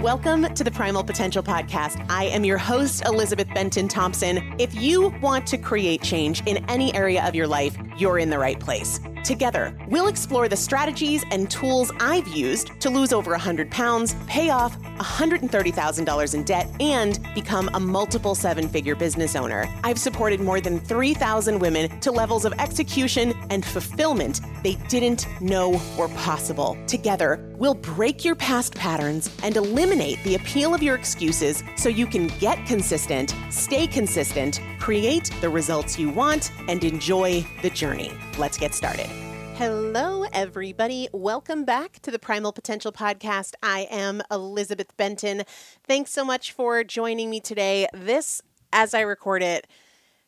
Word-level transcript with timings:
Welcome 0.00 0.52
to 0.52 0.62
the 0.62 0.70
Primal 0.70 1.02
Potential 1.02 1.42
Podcast. 1.42 2.04
I 2.10 2.24
am 2.24 2.44
your 2.44 2.58
host, 2.58 3.02
Elizabeth 3.06 3.48
Benton 3.54 3.88
Thompson. 3.88 4.54
If 4.58 4.74
you 4.74 5.08
want 5.22 5.46
to 5.46 5.56
create 5.56 6.02
change 6.02 6.42
in 6.44 6.58
any 6.68 6.94
area 6.94 7.26
of 7.26 7.34
your 7.34 7.46
life, 7.46 7.78
you're 7.96 8.18
in 8.18 8.28
the 8.28 8.38
right 8.38 8.60
place. 8.60 9.00
Together, 9.26 9.76
we'll 9.88 10.06
explore 10.06 10.48
the 10.48 10.54
strategies 10.54 11.24
and 11.32 11.50
tools 11.50 11.90
I've 11.98 12.28
used 12.28 12.80
to 12.80 12.88
lose 12.88 13.12
over 13.12 13.32
100 13.32 13.72
pounds, 13.72 14.14
pay 14.28 14.50
off 14.50 14.80
$130,000 14.80 16.34
in 16.34 16.44
debt, 16.44 16.70
and 16.78 17.18
become 17.34 17.68
a 17.74 17.80
multiple 17.80 18.36
seven 18.36 18.68
figure 18.68 18.94
business 18.94 19.34
owner. 19.34 19.68
I've 19.82 19.98
supported 19.98 20.40
more 20.40 20.60
than 20.60 20.78
3,000 20.78 21.58
women 21.58 21.98
to 22.02 22.12
levels 22.12 22.44
of 22.44 22.52
execution 22.60 23.34
and 23.50 23.64
fulfillment 23.64 24.42
they 24.62 24.74
didn't 24.88 25.26
know 25.40 25.80
were 25.98 26.08
possible. 26.10 26.78
Together, 26.86 27.52
we'll 27.56 27.74
break 27.74 28.24
your 28.24 28.36
past 28.36 28.76
patterns 28.76 29.28
and 29.42 29.56
eliminate 29.56 30.22
the 30.22 30.36
appeal 30.36 30.72
of 30.72 30.84
your 30.84 30.94
excuses 30.94 31.64
so 31.76 31.88
you 31.88 32.06
can 32.06 32.28
get 32.38 32.64
consistent, 32.64 33.34
stay 33.50 33.88
consistent, 33.88 34.60
create 34.78 35.32
the 35.40 35.48
results 35.48 35.98
you 35.98 36.10
want, 36.10 36.52
and 36.68 36.84
enjoy 36.84 37.44
the 37.62 37.70
journey. 37.70 38.12
Let's 38.38 38.56
get 38.56 38.72
started. 38.72 39.15
Hello, 39.58 40.24
everybody. 40.34 41.08
Welcome 41.14 41.64
back 41.64 42.00
to 42.00 42.10
the 42.10 42.18
Primal 42.18 42.52
Potential 42.52 42.92
Podcast. 42.92 43.54
I 43.62 43.88
am 43.90 44.20
Elizabeth 44.30 44.94
Benton. 44.98 45.44
Thanks 45.86 46.10
so 46.10 46.26
much 46.26 46.52
for 46.52 46.84
joining 46.84 47.30
me 47.30 47.40
today. 47.40 47.88
This, 47.94 48.42
as 48.70 48.92
I 48.92 49.00
record 49.00 49.42
it, 49.42 49.66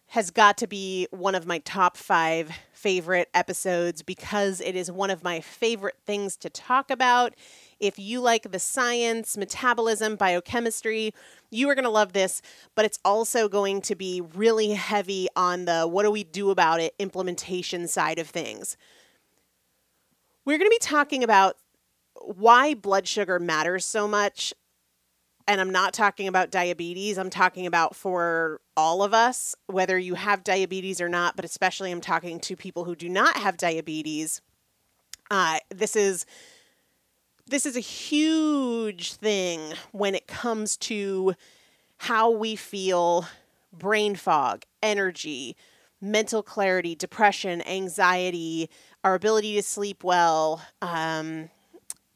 has 0.07 0.31
got 0.31 0.57
to 0.57 0.67
be 0.67 1.09
one 1.11 1.35
of 1.35 1.47
my 1.47 1.59
top 1.59 1.99
five 1.99 2.51
favorite 2.73 3.29
episodes 3.35 4.01
because 4.01 4.63
it 4.63 4.75
is 4.75 4.91
one 4.91 5.11
of 5.11 5.23
my 5.23 5.41
favorite 5.41 5.99
things 6.07 6.35
to 6.39 6.49
talk 6.49 6.91
about. 6.91 7.35
If 7.79 7.99
you 7.99 8.23
like 8.23 8.51
the 8.51 8.59
science, 8.59 9.37
metabolism, 9.37 10.17
biochemistry, 10.17 11.13
you 11.51 11.69
are 11.69 11.75
going 11.75 11.85
to 11.85 11.91
love 11.91 12.15
this, 12.15 12.41
but 12.75 12.87
it's 12.87 12.99
also 13.05 13.47
going 13.47 13.83
to 13.83 13.95
be 13.95 14.23
really 14.23 14.71
heavy 14.71 15.29
on 15.37 15.67
the 15.67 15.87
what 15.87 16.05
do 16.05 16.11
we 16.11 16.25
do 16.25 16.49
about 16.49 16.81
it 16.81 16.95
implementation 16.99 17.87
side 17.87 18.19
of 18.19 18.27
things. 18.27 18.79
We're 20.49 20.57
going 20.57 20.71
to 20.71 20.79
be 20.81 20.87
talking 20.87 21.25
about 21.25 21.59
why 22.23 22.73
blood 22.73 23.07
sugar 23.07 23.39
matters 23.39 23.85
so 23.85 24.09
much. 24.09 24.55
And 25.47 25.61
I'm 25.61 25.69
not 25.69 25.93
talking 25.93 26.27
about 26.27 26.51
diabetes. 26.51 27.19
I'm 27.19 27.29
talking 27.29 27.67
about 27.67 27.95
for 27.95 28.63
all 28.75 29.03
of 29.03 29.13
us, 29.13 29.55
whether 29.67 29.99
you 29.99 30.15
have 30.15 30.43
diabetes 30.43 31.03
or 31.03 31.09
not, 31.11 31.37
but 31.37 31.45
especially 31.45 31.93
I'm 31.93 32.01
talking 32.01 32.41
to 32.41 32.57
people 32.57 32.85
who 32.85 32.97
do 32.97 33.11
not 33.11 33.37
have 33.37 33.59
diabetes. 33.59 34.41
Uh, 35.31 35.59
this 35.69 35.95
is 35.95 36.25
this 37.47 37.67
is 37.67 37.77
a 37.77 37.81
huge 37.81 39.13
thing 39.13 39.75
when 39.93 40.15
it 40.15 40.27
comes 40.27 40.79
to 40.79 41.35
how 41.99 42.31
we 42.31 42.57
feel 42.57 43.27
brain 43.71 44.17
fog, 44.17 44.65
energy, 44.83 45.57
mental 46.01 46.43
clarity, 46.43 46.95
depression, 46.95 47.61
anxiety, 47.69 48.71
our 49.05 49.15
ability 49.15 49.55
to 49.55 49.63
sleep 49.63 50.03
well, 50.03 50.63
um, 50.83 51.51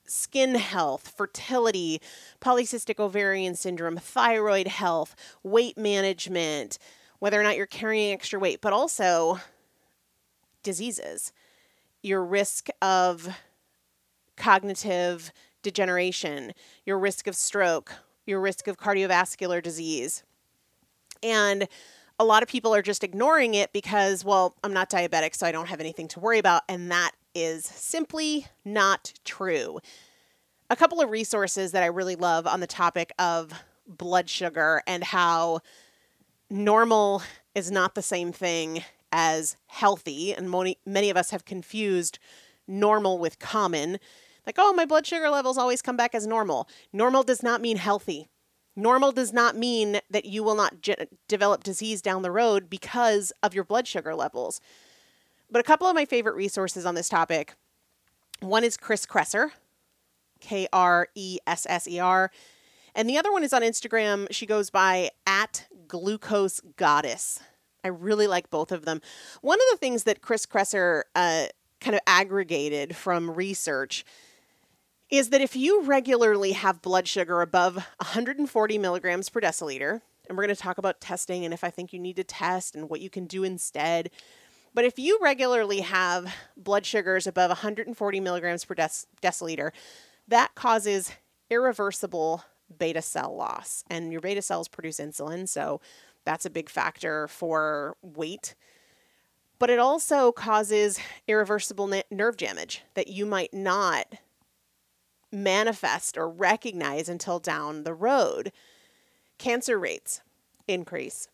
skin 0.05 0.55
health, 0.55 1.13
fertility, 1.17 2.01
polycystic 2.41 2.99
ovarian 3.01 3.55
syndrome, 3.55 3.97
thyroid 3.97 4.69
health, 4.69 5.17
weight 5.43 5.79
management, 5.79 6.79
whether 7.19 7.41
or 7.41 7.43
not 7.43 7.57
you're 7.57 7.67
carrying 7.67 8.13
extra 8.13 8.39
weight, 8.39 8.61
but 8.61 8.73
also 8.73 9.39
diseases, 10.63 11.33
your 12.03 12.25
risk 12.25 12.69
of 12.81 13.29
cognitive 14.37 15.33
degeneration, 15.63 16.53
your 16.85 16.99
risk 16.99 17.27
of 17.27 17.37
stroke, 17.37 17.95
your 18.27 18.41
risk 18.41 18.69
of 18.69 18.77
cardiovascular 18.77 19.63
disease. 19.63 20.25
And 21.23 21.69
a 22.23 22.25
lot 22.25 22.45
of 22.45 22.49
people 22.49 22.73
are 22.73 22.83
just 22.83 23.03
ignoring 23.03 23.55
it 23.55 23.73
because, 23.73 24.25
well, 24.25 24.55
I'm 24.63 24.73
not 24.73 24.89
diabetic, 24.89 25.35
so 25.35 25.45
I 25.45 25.51
don't 25.51 25.69
have 25.69 25.81
anything 25.81 26.07
to 26.09 26.21
worry 26.21 26.39
about. 26.39 26.63
And 26.69 26.89
that 26.93 27.11
is 27.35 27.65
simply 27.65 28.47
not 28.65 29.13
true. 29.25 29.81
A 30.71 30.77
couple 30.77 31.01
of 31.01 31.11
resources 31.11 31.73
that 31.73 31.83
I 31.83 31.87
really 31.87 32.15
love 32.15 32.47
on 32.47 32.61
the 32.61 32.69
topic 32.69 33.13
of 33.19 33.53
blood 33.89 34.31
sugar 34.31 34.83
and 34.87 35.03
how 35.03 35.63
normal 36.49 37.23
is 37.57 37.73
not 37.73 37.97
the 37.97 38.03
same 38.03 38.31
thing 38.31 38.85
as 39.11 39.57
healthy. 39.67 40.33
And 40.33 40.49
many, 40.49 40.79
many 40.87 41.11
of 41.11 41.17
us 41.17 41.33
have 41.33 41.45
confused 41.45 42.21
normal 42.69 43.19
with 43.19 43.41
common. 43.41 43.99
Like, 44.47 44.57
oh, 44.59 44.73
my 44.73 44.87
blood 44.87 45.09
sugar 45.09 45.29
levels 45.29 45.59
always 45.59 45.83
come 45.83 45.97
back 45.97 46.15
as 46.15 46.25
normal. 46.25 46.69
Normal 46.93 47.25
does 47.25 47.43
not 47.43 47.61
mean 47.61 47.79
healthy. 47.79 48.29
Normal 48.75 49.13
does 49.13 49.33
not 49.33 49.57
mean 49.57 50.01
that 50.11 50.25
you 50.25 50.43
will 50.43 50.55
not 50.55 50.81
ge- 50.81 50.97
develop 51.29 51.63
disease 51.63 52.01
down 52.01 52.23
the 52.23 52.31
road 52.31 52.71
because 52.71 53.33
of 53.43 53.55
your 53.55 53.65
blood 53.65 53.87
sugar 53.87 54.15
levels. 54.15 54.61
But 55.51 55.61
a 55.61 55.65
couple 55.65 55.87
of 55.87 55.95
my 55.95 56.07
favorite 56.07 56.35
resources 56.35 56.87
on 56.87 56.95
this 56.95 57.09
topic 57.09 57.55
one 58.41 58.65
is 58.65 58.77
Chris 58.77 59.07
Kresser, 59.07 59.51
K 60.41 60.67
R 60.73 61.09
E 61.15 61.39
S 61.47 61.67
S 61.69 61.87
E 61.87 62.01
R. 62.01 62.31
And 62.95 63.09
the 63.09 63.17
other 63.17 63.33
one 63.33 63.45
is 63.45 63.53
on 63.53 63.63
Instagram. 63.63 64.27
She 64.31 64.47
goes 64.47 64.69
by 64.69 65.11
at 65.27 65.67
glucose 65.87 66.61
goddess. 66.77 67.41
I 67.85 67.89
really 67.89 68.27
like 68.27 68.51
both 68.51 68.73
of 68.73 68.85
them. 68.85 69.01
One 69.41 69.59
of 69.59 69.65
the 69.71 69.77
things 69.79 70.05
that 70.05 70.23
Chris 70.23 70.47
Kresser 70.47 71.03
uh, 71.15 71.47
kind 71.81 71.95
of 71.95 72.01
aggregated 72.07 72.95
from 72.97 73.31
research 73.31 74.05
is 75.13 75.29
that 75.29 75.43
if 75.43 75.55
you 75.55 75.83
regularly 75.83 76.53
have 76.53 76.81
blood 76.81 77.07
sugar 77.07 77.43
above 77.43 77.75
140 77.75 78.79
milligrams 78.79 79.29
per 79.29 79.43
deciliter, 79.43 80.01
and 80.27 80.39
we're 80.39 80.45
going 80.45 80.57
to 80.57 80.61
talk 80.61 80.79
about 80.79 81.03
testing 81.03 81.45
and 81.45 81.53
if 81.53 81.63
I 81.63 81.69
think 81.69 81.93
you 81.93 81.99
need 81.99 82.17
to 82.17 82.25
test 82.25 82.75
and 82.75 82.89
what 82.89 83.03
you 83.03 83.11
can 83.11 83.27
do 83.27 83.45
instead. 83.45 84.11
But 84.73 84.87
if 84.87 84.99
you 84.99 85.19
regularly 85.21 85.81
have 85.81 86.35
blood 86.57 86.87
sugars 86.87 87.27
above 87.27 87.51
140 87.51 88.21
milligrams 88.21 88.65
per 88.65 88.75
dec- 88.75 89.05
deciliter, 89.23 89.73
that 90.29 90.55
causes 90.55 91.13
irreversible 91.51 92.45
beta 92.79 93.03
cell 93.03 93.37
loss. 93.37 93.85
And 93.91 94.13
your 94.13 94.23
beta 94.23 94.41
cells 94.41 94.67
produce 94.67 94.99
insulin, 94.99 95.47
so 95.47 95.83
that's 96.25 96.47
a 96.47 96.51
big 96.51 96.71
factor 96.71 97.29
for 97.29 97.99
weight. 98.01 98.55
But 99.59 99.69
it 99.69 99.79
also 99.79 100.33
causes 100.33 100.99
irreversible 101.29 102.03
nerve 102.11 102.39
damage 102.39 102.83
that 102.95 103.09
you 103.09 103.27
might 103.27 103.53
not 103.53 104.07
manifest 105.33 106.17
or 106.17 106.29
recognize 106.29 107.09
until 107.09 107.39
down 107.39 107.85
the 107.85 107.95
road. 107.95 108.53
Cancer 109.39 109.79
rates 109.79 110.21
increase, 110.69 111.29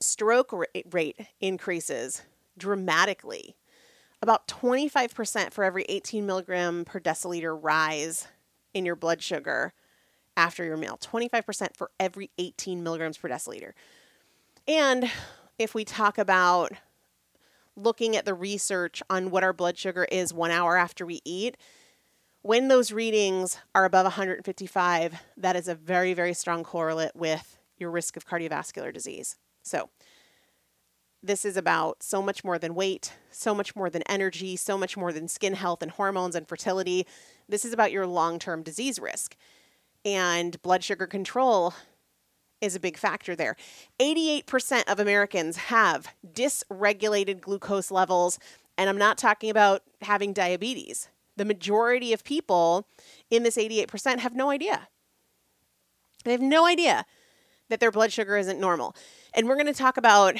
stroke 0.00 0.52
rate 0.90 1.20
increases 1.40 2.22
dramatically. 2.58 3.56
About 4.22 4.46
25% 4.48 5.52
for 5.52 5.64
every 5.64 5.86
18 5.88 6.26
milligram 6.26 6.84
per 6.84 7.00
deciliter 7.00 7.58
rise 7.58 8.28
in 8.74 8.84
your 8.84 8.96
blood 8.96 9.22
sugar 9.22 9.72
after 10.36 10.64
your 10.64 10.76
meal. 10.76 10.98
25% 11.00 11.74
for 11.74 11.90
every 11.98 12.30
18 12.36 12.82
milligrams 12.82 13.16
per 13.16 13.28
deciliter. 13.28 13.72
And 14.68 15.10
if 15.58 15.74
we 15.74 15.84
talk 15.84 16.18
about 16.18 16.72
looking 17.76 18.14
at 18.14 18.24
the 18.24 18.34
research 18.34 19.02
on 19.08 19.30
what 19.30 19.42
our 19.42 19.52
blood 19.52 19.78
sugar 19.78 20.04
is 20.04 20.34
one 20.34 20.50
hour 20.50 20.76
after 20.76 21.06
we 21.06 21.20
eat, 21.24 21.56
when 22.42 22.68
those 22.68 22.92
readings 22.92 23.58
are 23.74 23.84
above 23.84 24.04
155, 24.04 25.22
that 25.36 25.56
is 25.56 25.68
a 25.68 25.74
very, 25.74 26.14
very 26.14 26.34
strong 26.34 26.64
correlate 26.64 27.14
with 27.14 27.58
your 27.78 27.90
risk 27.90 28.16
of 28.16 28.26
cardiovascular 28.26 28.92
disease. 28.92 29.36
So, 29.62 29.90
this 31.22 31.44
is 31.44 31.58
about 31.58 32.02
so 32.02 32.22
much 32.22 32.44
more 32.44 32.58
than 32.58 32.74
weight, 32.74 33.12
so 33.30 33.54
much 33.54 33.76
more 33.76 33.90
than 33.90 34.02
energy, 34.02 34.56
so 34.56 34.78
much 34.78 34.96
more 34.96 35.12
than 35.12 35.28
skin 35.28 35.52
health 35.52 35.82
and 35.82 35.90
hormones 35.90 36.34
and 36.34 36.48
fertility. 36.48 37.06
This 37.46 37.66
is 37.66 37.74
about 37.74 37.92
your 37.92 38.06
long 38.06 38.38
term 38.38 38.62
disease 38.62 38.98
risk. 38.98 39.36
And 40.02 40.60
blood 40.62 40.82
sugar 40.82 41.06
control 41.06 41.74
is 42.62 42.74
a 42.74 42.80
big 42.80 42.96
factor 42.96 43.36
there. 43.36 43.54
88% 44.00 44.90
of 44.90 44.98
Americans 44.98 45.56
have 45.56 46.08
dysregulated 46.26 47.42
glucose 47.42 47.90
levels. 47.90 48.38
And 48.78 48.88
I'm 48.88 48.98
not 48.98 49.18
talking 49.18 49.50
about 49.50 49.82
having 50.00 50.32
diabetes 50.32 51.08
the 51.40 51.44
majority 51.46 52.12
of 52.12 52.22
people 52.22 52.86
in 53.30 53.44
this 53.44 53.56
88% 53.56 54.18
have 54.18 54.34
no 54.34 54.50
idea. 54.50 54.88
They 56.24 56.32
have 56.32 56.42
no 56.42 56.66
idea 56.66 57.06
that 57.70 57.80
their 57.80 57.90
blood 57.90 58.12
sugar 58.12 58.36
isn't 58.36 58.60
normal. 58.60 58.94
And 59.32 59.48
we're 59.48 59.54
going 59.54 59.64
to 59.64 59.72
talk 59.72 59.96
about 59.96 60.36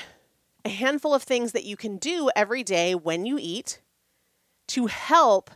a 0.63 0.69
handful 0.69 1.15
of 1.15 1.23
things 1.23 1.53
that 1.53 1.65
you 1.65 1.75
can 1.75 1.97
do 1.97 2.29
every 2.37 2.63
day 2.63 2.95
when 2.95 3.25
you 3.25 3.39
eat 3.41 3.81
to 4.69 4.89
help 4.89 5.51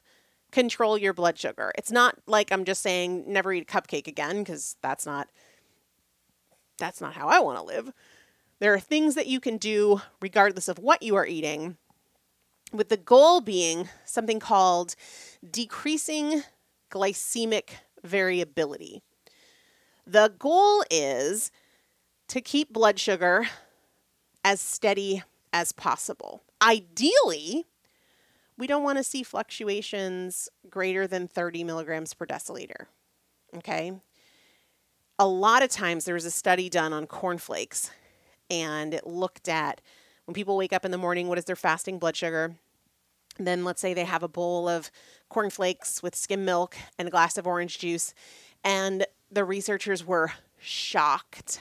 control 0.51 0.97
your 0.97 1.13
blood 1.13 1.39
sugar. 1.39 1.73
It's 1.77 1.93
not 1.93 2.17
like 2.27 2.51
I'm 2.51 2.65
just 2.65 2.81
saying 2.81 3.25
never 3.31 3.53
eat 3.53 3.71
a 3.71 3.71
cupcake 3.71 4.07
again 4.07 4.39
because 4.39 4.77
that's 4.81 5.05
not 5.05 5.29
that's 6.79 7.03
not 7.03 7.13
how 7.13 7.29
I 7.29 7.41
want 7.41 7.59
to 7.59 7.65
live. 7.65 7.93
There 8.61 8.73
are 8.73 8.81
things 8.81 9.15
that 9.15 9.27
you 9.27 9.41
can 9.41 9.59
do 9.59 10.01
regardless 10.23 10.69
of 10.69 10.79
what 10.79 11.03
you 11.03 11.17
are 11.17 11.27
eating 11.27 11.77
with 12.75 12.89
the 12.89 12.97
goal 12.97 13.41
being 13.41 13.89
something 14.05 14.41
called 14.41 14.97
decreasing 15.49 16.43
glycemic 16.91 17.71
variability. 18.03 19.01
The 20.07 20.35
goal 20.39 20.85
is 20.91 21.51
to 22.29 22.41
keep 22.41 22.73
blood 22.73 22.99
sugar 22.99 23.47
as 24.45 24.61
steady 24.61 25.23
as 25.53 25.73
possible. 25.73 26.43
ideally, 26.61 27.67
we 28.57 28.67
don't 28.67 28.83
want 28.83 28.99
to 28.99 29.05
see 29.05 29.23
fluctuations 29.23 30.49
greater 30.71 31.07
than 31.07 31.29
30 31.29 31.65
milligrams 31.65 32.15
per 32.15 32.27
deciliter. 32.27 32.87
Okay. 33.57 33.93
A 35.19 35.27
lot 35.27 35.63
of 35.63 35.69
times 35.69 36.05
there 36.05 36.15
was 36.15 36.25
a 36.25 36.31
study 36.31 36.69
done 36.69 36.93
on 36.93 37.07
cornflakes 37.07 37.91
and 38.51 38.95
it 38.95 39.07
looked 39.07 39.49
at 39.49 39.81
when 40.25 40.35
people 40.35 40.57
wake 40.57 40.73
up 40.73 40.85
in 40.85 40.91
the 40.91 40.99
morning, 40.99 41.29
what 41.29 41.39
is 41.39 41.45
their 41.45 41.57
fasting 41.57 41.99
blood 41.99 42.17
sugar? 42.17 42.55
Then 43.39 43.65
let's 43.65 43.81
say 43.81 43.95
they 43.95 44.05
have 44.05 44.23
a 44.23 44.29
bowl 44.29 44.69
of 44.69 44.91
cornflakes 45.29 46.03
with 46.03 46.15
skim 46.15 46.45
milk 46.45 46.77
and 46.99 47.09
a 47.09 47.11
glass 47.11 47.37
of 47.37 47.47
orange 47.47 47.79
juice. 47.79 48.15
And 48.63 49.07
the 49.31 49.45
researchers 49.45 50.07
were 50.07 50.33
shocked 50.59 51.61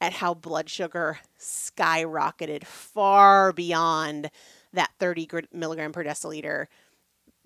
at 0.00 0.14
how 0.14 0.34
blood 0.34 0.70
sugar 0.70 1.18
skyrocketed 1.38 2.64
far 2.64 3.52
beyond 3.52 4.30
that 4.72 4.90
30 4.98 5.28
milligram 5.52 5.92
per 5.92 6.04
deciliter 6.04 6.66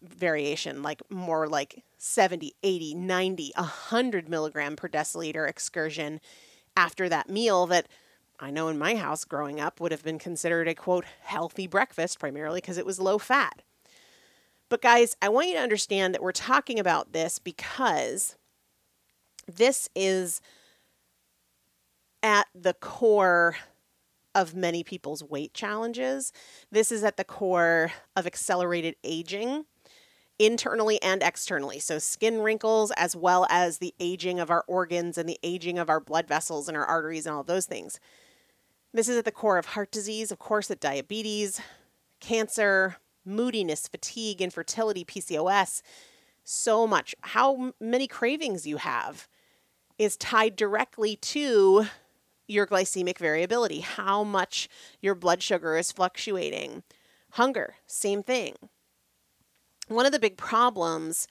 variation, 0.02 0.82
like 0.82 1.00
more 1.10 1.48
like 1.48 1.82
70, 1.98 2.52
80, 2.62 2.94
90, 2.94 3.52
100 3.56 4.28
milligram 4.28 4.76
per 4.76 4.88
deciliter 4.88 5.48
excursion 5.48 6.20
after 6.76 7.08
that 7.08 7.28
meal 7.28 7.66
that 7.66 7.86
I 8.42 8.50
know 8.50 8.66
in 8.66 8.76
my 8.76 8.96
house 8.96 9.24
growing 9.24 9.60
up 9.60 9.78
would 9.78 9.92
have 9.92 10.02
been 10.02 10.18
considered 10.18 10.66
a 10.66 10.74
quote 10.74 11.04
healthy 11.20 11.68
breakfast 11.68 12.18
primarily 12.18 12.60
because 12.60 12.76
it 12.76 12.84
was 12.84 12.98
low 12.98 13.16
fat. 13.16 13.62
But 14.68 14.82
guys, 14.82 15.16
I 15.22 15.28
want 15.28 15.46
you 15.46 15.54
to 15.54 15.60
understand 15.60 16.12
that 16.12 16.22
we're 16.22 16.32
talking 16.32 16.80
about 16.80 17.12
this 17.12 17.38
because 17.38 18.34
this 19.46 19.88
is 19.94 20.40
at 22.20 22.48
the 22.52 22.74
core 22.74 23.56
of 24.34 24.56
many 24.56 24.82
people's 24.82 25.22
weight 25.22 25.54
challenges. 25.54 26.32
This 26.70 26.90
is 26.90 27.04
at 27.04 27.16
the 27.16 27.24
core 27.24 27.92
of 28.16 28.26
accelerated 28.26 28.96
aging 29.04 29.66
internally 30.40 31.00
and 31.00 31.22
externally. 31.22 31.78
So, 31.78 32.00
skin 32.00 32.40
wrinkles, 32.40 32.90
as 32.96 33.14
well 33.14 33.46
as 33.50 33.78
the 33.78 33.94
aging 34.00 34.40
of 34.40 34.50
our 34.50 34.64
organs 34.66 35.16
and 35.16 35.28
the 35.28 35.38
aging 35.44 35.78
of 35.78 35.88
our 35.88 36.00
blood 36.00 36.26
vessels 36.26 36.66
and 36.66 36.76
our 36.76 36.84
arteries 36.84 37.26
and 37.26 37.36
all 37.36 37.44
those 37.44 37.66
things. 37.66 38.00
This 38.94 39.08
is 39.08 39.16
at 39.16 39.24
the 39.24 39.32
core 39.32 39.58
of 39.58 39.66
heart 39.66 39.90
disease, 39.90 40.30
of 40.30 40.38
course, 40.38 40.70
at 40.70 40.80
diabetes, 40.80 41.60
cancer, 42.20 42.96
moodiness, 43.24 43.88
fatigue, 43.88 44.42
infertility, 44.42 45.04
PCOS. 45.04 45.82
So 46.44 46.86
much. 46.86 47.14
How 47.22 47.72
many 47.80 48.06
cravings 48.06 48.66
you 48.66 48.78
have 48.78 49.28
is 49.98 50.16
tied 50.16 50.56
directly 50.56 51.16
to 51.16 51.86
your 52.52 52.66
glycemic 52.66 53.18
variability, 53.18 53.80
how 53.80 54.24
much 54.24 54.68
your 55.00 55.14
blood 55.14 55.42
sugar 55.42 55.76
is 55.76 55.92
fluctuating. 55.92 56.82
Hunger, 57.30 57.76
same 57.86 58.22
thing. 58.22 58.54
One 59.88 60.06
of 60.06 60.12
the 60.12 60.18
big 60.18 60.36
problems 60.36 61.26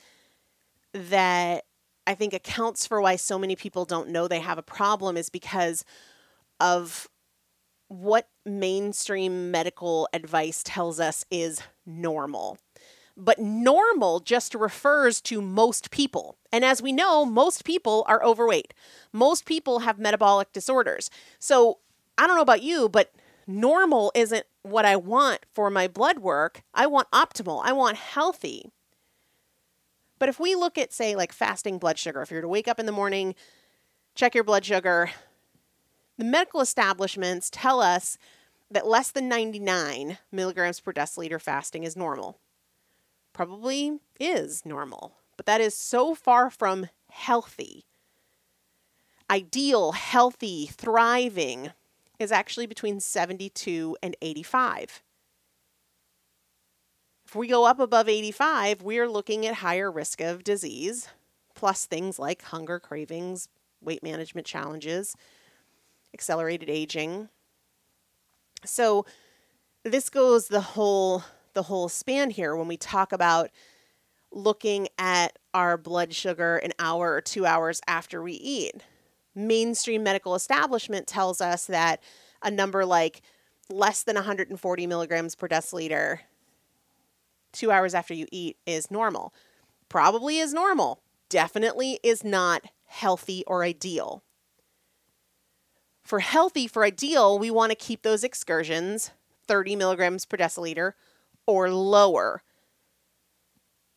that 0.94 1.66
I 2.08 2.16
think 2.16 2.34
accounts 2.34 2.88
for 2.88 3.02
why 3.02 3.16
so 3.16 3.38
many 3.38 3.56
people 3.56 3.86
don't 3.86 4.10
know 4.10 4.28
they 4.28 4.40
have 4.40 4.58
a 4.58 4.64
problem 4.64 5.16
is 5.16 5.30
because 5.30 5.86
of 6.60 7.08
what 7.92 8.30
mainstream 8.46 9.52
medical 9.52 10.08
advice 10.14 10.64
tells 10.64 11.00
us 11.00 11.26
is 11.30 11.62
normal 11.86 12.58
but 13.18 13.40
normal 13.40 14.20
just 14.20 14.56
refers 14.56 15.22
to 15.22 15.42
most 15.42 15.92
people. 15.92 16.38
And 16.52 16.64
as 16.66 16.82
we 16.82 16.92
know, 16.92 17.26
most 17.26 17.64
people 17.64 18.04
are 18.08 18.24
overweight. 18.24 18.74
Most 19.12 19.46
people 19.46 19.80
have 19.80 20.00
metabolic 20.00 20.52
disorders. 20.54 21.10
So 21.38 21.80
I 22.18 22.26
don't 22.26 22.36
know 22.36 22.42
about 22.42 22.64
you, 22.64 22.90
but 22.90 23.14
normal 23.46 24.12
isn't 24.16 24.46
what 24.64 24.86
I 24.86 24.96
want 24.96 25.46
for 25.54 25.70
my 25.70 25.88
blood 25.88 26.20
work. 26.20 26.64
I 26.74 26.88
want 26.88 27.12
optimal, 27.12 27.62
I 27.64 27.74
want 27.74 27.98
healthy. 27.98 28.72
But 30.18 30.30
if 30.30 30.40
we 30.40 30.56
look 30.56 30.78
at, 30.78 30.94
say, 30.94 31.16
like 31.16 31.34
fasting 31.34 31.80
blood 31.80 31.98
sugar, 31.98 32.22
if 32.22 32.32
you're 32.32 32.42
to 32.42 32.48
wake 32.48 32.68
up 32.68 32.80
in 32.80 32.86
the 32.86 32.92
morning, 32.92 33.34
check 34.14 34.36
your 34.36 34.44
blood 34.44 34.64
sugar, 34.64 35.10
the 36.22 36.28
medical 36.28 36.62
establishments 36.62 37.50
tell 37.50 37.82
us 37.82 38.16
that 38.70 38.86
less 38.86 39.10
than 39.10 39.28
99 39.28 40.20
milligrams 40.32 40.80
per 40.80 40.94
deciliter 40.94 41.42
fasting 41.42 41.84
is 41.84 41.98
normal 41.98 42.38
probably 43.34 43.98
is 44.20 44.64
normal, 44.64 45.16
but 45.36 45.48
that 45.48 45.60
is 45.62 45.74
so 45.74 46.14
far 46.14 46.52
from 46.52 46.90
healthy. 47.10 47.86
Ideal, 49.32 49.94
healthy, 49.94 50.68
thriving 50.68 51.72
is 52.20 52.32
actually 52.32 52.68
between 52.68 53.00
72 53.00 53.98
and 54.04 54.16
85. 54.22 55.02
If 57.26 57.36
we 57.36 57.48
go 57.48 57.66
up 57.66 57.80
above 57.80 58.08
85, 58.08 58.84
we're 58.84 59.10
looking 59.10 59.48
at 59.48 59.56
higher 59.56 59.92
risk 59.92 60.22
of 60.22 60.44
disease, 60.44 61.08
plus 61.56 61.88
things 61.88 62.20
like 62.20 62.44
hunger 62.44 62.78
cravings, 62.80 63.50
weight 63.82 64.04
management 64.04 64.46
challenges, 64.46 65.16
accelerated 66.14 66.70
aging. 66.70 67.30
So 68.66 69.06
this 69.84 70.10
goes 70.10 70.48
the 70.48 70.62
whole 70.62 71.24
the 71.54 71.64
whole 71.64 71.90
span 71.90 72.30
here 72.30 72.56
when 72.56 72.68
we 72.68 72.78
talk 72.78 73.12
about 73.12 73.50
looking 74.32 74.88
at 74.98 75.38
our 75.54 75.78
blood 75.78 76.14
sugar 76.14 76.58
an 76.58 76.72
hour 76.80 77.12
or 77.12 77.22
two 77.22 77.46
hours 77.46 77.82
after 77.88 78.22
we 78.22 78.34
eat. 78.34 78.76
Mainstream 79.36 80.04
medical 80.04 80.36
establishment 80.36 81.08
tells 81.08 81.42
us 81.42 81.66
that 81.66 82.02
a 82.42 82.50
number 82.50 82.86
like 82.86 83.22
less 83.70 84.04
than 84.04 84.16
140 84.16 84.88
milligrams 84.88 85.36
per 85.36 85.48
deciliter 85.48 86.20
two 87.52 87.72
hours 87.72 87.94
after 87.94 88.14
you 88.14 88.28
eat 88.32 88.58
is 88.66 88.92
normal. 88.92 89.34
Probably 89.90 90.38
is 90.38 90.54
normal. 90.54 91.02
Definitely 91.30 92.00
is 92.04 92.24
not 92.24 92.66
healthy 92.86 93.44
or 93.48 93.64
ideal. 93.64 94.24
For 96.04 96.20
healthy, 96.20 96.68
for 96.68 96.84
ideal, 96.84 97.38
we 97.38 97.52
want 97.52 97.72
to 97.72 97.76
keep 97.76 98.02
those 98.02 98.24
excursions 98.24 99.12
30 99.48 99.76
milligrams 99.76 100.26
per 100.26 100.38
deciliter 100.38 100.94
or 101.46 101.70
lower 101.70 102.42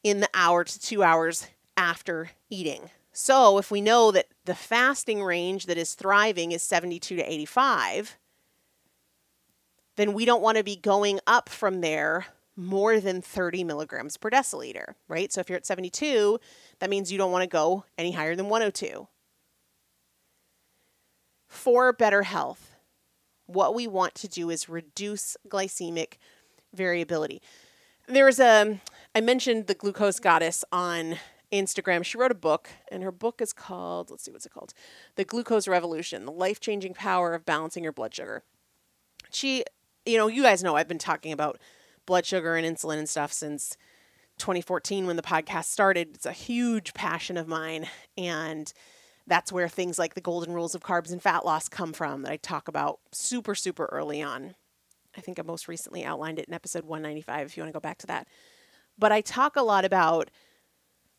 in 0.03 0.21
the 0.21 0.29
hour 0.35 0.65
to 0.65 0.81
two 0.81 1.03
hours 1.03 1.49
after 1.77 2.31
eating. 2.51 2.91
So, 3.13 3.59
if 3.59 3.71
we 3.71 3.81
know 3.81 4.11
that 4.11 4.27
the 4.45 4.55
fasting 4.55 5.23
range 5.23 5.67
that 5.67 5.79
is 5.79 5.95
thriving 5.95 6.53
is 6.53 6.63
72 6.63 7.17
to 7.17 7.23
85, 7.23 8.19
then 9.97 10.13
we 10.13 10.25
don't 10.25 10.43
want 10.43 10.59
to 10.59 10.65
be 10.65 10.77
going 10.77 11.21
up 11.27 11.49
from 11.49 11.81
there 11.81 12.27
more 12.57 12.99
than 12.99 13.23
30 13.23 13.63
milligrams 13.65 14.17
per 14.17 14.31
deciliter, 14.31 14.95
right? 15.07 15.33
So, 15.33 15.41
if 15.41 15.49
you're 15.49 15.57
at 15.57 15.67
72, 15.67 16.41
that 16.81 16.91
means 16.91 17.13
you 17.13 17.19
don't 17.19 17.31
want 17.31 17.43
to 17.43 17.49
go 17.49 17.85
any 17.97 18.11
higher 18.11 18.35
than 18.35 18.49
102. 18.49 19.07
For 21.55 21.93
better 21.93 22.25
health, 22.25 22.75
what 23.47 23.77
we 23.77 23.87
want 23.87 24.17
to 24.17 24.29
do 24.29 24.51
is 24.51 24.69
reduce 24.69 25.37
glycemic 25.49 26.15
variability. 26.75 27.41
There's 28.09 28.41
a, 28.41 28.81
I 29.15 29.21
mentioned 29.21 29.69
the 29.69 29.75
glucose 29.75 30.19
goddess 30.19 30.65
on 30.73 31.17
Instagram. 31.53 32.05
She 32.05 32.19
wrote 32.19 32.33
a 32.33 32.35
book, 32.35 32.69
and 32.91 33.05
her 33.05 33.13
book 33.13 33.41
is 33.41 33.53
called, 33.53 34.11
let's 34.11 34.25
see 34.25 34.33
what's 34.33 34.45
it 34.45 34.53
called 34.53 34.75
The 35.15 35.25
Glucose 35.25 35.69
Revolution 35.69 36.25
The 36.25 36.33
Life 36.33 36.59
Changing 36.59 36.93
Power 36.93 37.35
of 37.35 37.47
Balancing 37.47 37.85
Your 37.85 37.93
Blood 37.93 38.13
Sugar. 38.13 38.43
She, 39.31 39.65
you 40.05 40.19
know, 40.19 40.27
you 40.27 40.43
guys 40.43 40.65
know 40.65 40.75
I've 40.75 40.89
been 40.89 40.99
talking 40.99 41.33
about 41.33 41.61
blood 42.05 42.27
sugar 42.27 42.57
and 42.57 42.67
insulin 42.67 42.99
and 42.99 43.09
stuff 43.09 43.33
since 43.33 43.77
2014 44.39 45.07
when 45.07 45.17
the 45.17 45.23
podcast 45.23 45.67
started. 45.67 46.17
It's 46.17 46.27
a 46.27 46.33
huge 46.33 46.95
passion 46.95 47.37
of 47.37 47.47
mine. 47.47 47.87
And 48.19 48.73
that's 49.27 49.53
where 49.53 49.69
things 49.69 49.99
like 49.99 50.15
the 50.15 50.21
golden 50.21 50.53
rules 50.53 50.75
of 50.75 50.83
carbs 50.83 51.11
and 51.11 51.23
fat 51.23 51.45
loss 51.45 51.69
come 51.69 51.93
from 51.93 52.23
that 52.23 52.33
I 52.33 52.37
talk 52.37 52.69
about 52.69 53.01
super, 53.13 53.55
super 53.55 53.87
early 53.87 54.23
on. 54.23 54.55
I 55.17 55.21
think 55.21 55.39
I 55.39 55.43
most 55.43 55.69
recently 55.69 56.05
outlined 56.05 56.39
it 56.39 56.49
in 56.49 56.55
episode 56.55 56.85
195 56.85 57.47
if 57.47 57.57
you 57.57 57.63
want 57.63 57.71
to 57.71 57.77
go 57.77 57.81
back 57.81 57.99
to 57.99 58.07
that. 58.09 58.29
But 58.99 59.13
I 59.13 59.21
talk 59.21 59.57
a 59.57 59.63
lot 59.63 59.85
about 59.85 60.31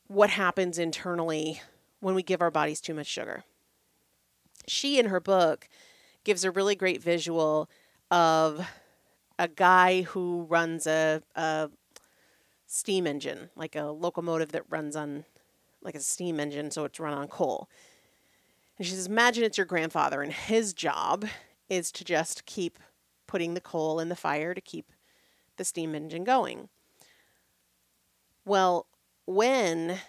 what 0.08 0.30
happens 0.30 0.78
internally 0.78 1.62
when 2.00 2.14
we 2.14 2.24
give 2.24 2.42
our 2.42 2.52
bodies 2.52 2.82
too 2.82 2.94
much 2.94 3.08
sugar. 3.08 3.44
She, 4.68 5.00
in 5.00 5.08
her 5.08 5.20
book, 5.20 5.68
gives 6.24 6.44
a 6.44 6.52
really 6.52 6.76
great 6.76 7.02
visual 7.02 7.70
of 8.12 8.68
a 9.40 9.48
guy 9.48 10.04
who 10.04 10.46
runs 10.50 10.88
a, 10.88 11.22
a 11.36 11.70
steam 12.68 13.08
engine, 13.08 13.50
like 13.56 13.76
a 13.76 13.86
locomotive 13.86 14.52
that 14.52 14.64
runs 14.70 14.96
on 14.96 15.26
like 15.82 15.96
a 15.96 16.00
steam 16.00 16.40
engine, 16.40 16.72
so 16.72 16.86
it's 16.86 17.00
run 17.00 17.14
on 17.14 17.28
coal. 17.28 17.70
And 18.78 18.86
she 18.86 18.94
says, 18.94 19.08
Imagine 19.08 19.44
it's 19.44 19.58
your 19.58 19.66
grandfather, 19.66 20.22
and 20.22 20.34
his 20.34 20.74
job 20.74 21.26
is 21.70 21.92
to 21.94 22.04
just 22.04 22.46
keep 22.46 22.80
putting 23.28 23.54
the 23.54 23.62
coal 23.62 24.00
in 24.00 24.10
the 24.10 24.16
fire 24.16 24.54
to 24.54 24.62
keep 24.62 24.92
the 25.58 25.66
steam 25.66 25.96
engine 25.96 26.24
going. 26.24 26.70
Well, 28.46 28.88
when 29.26 30.00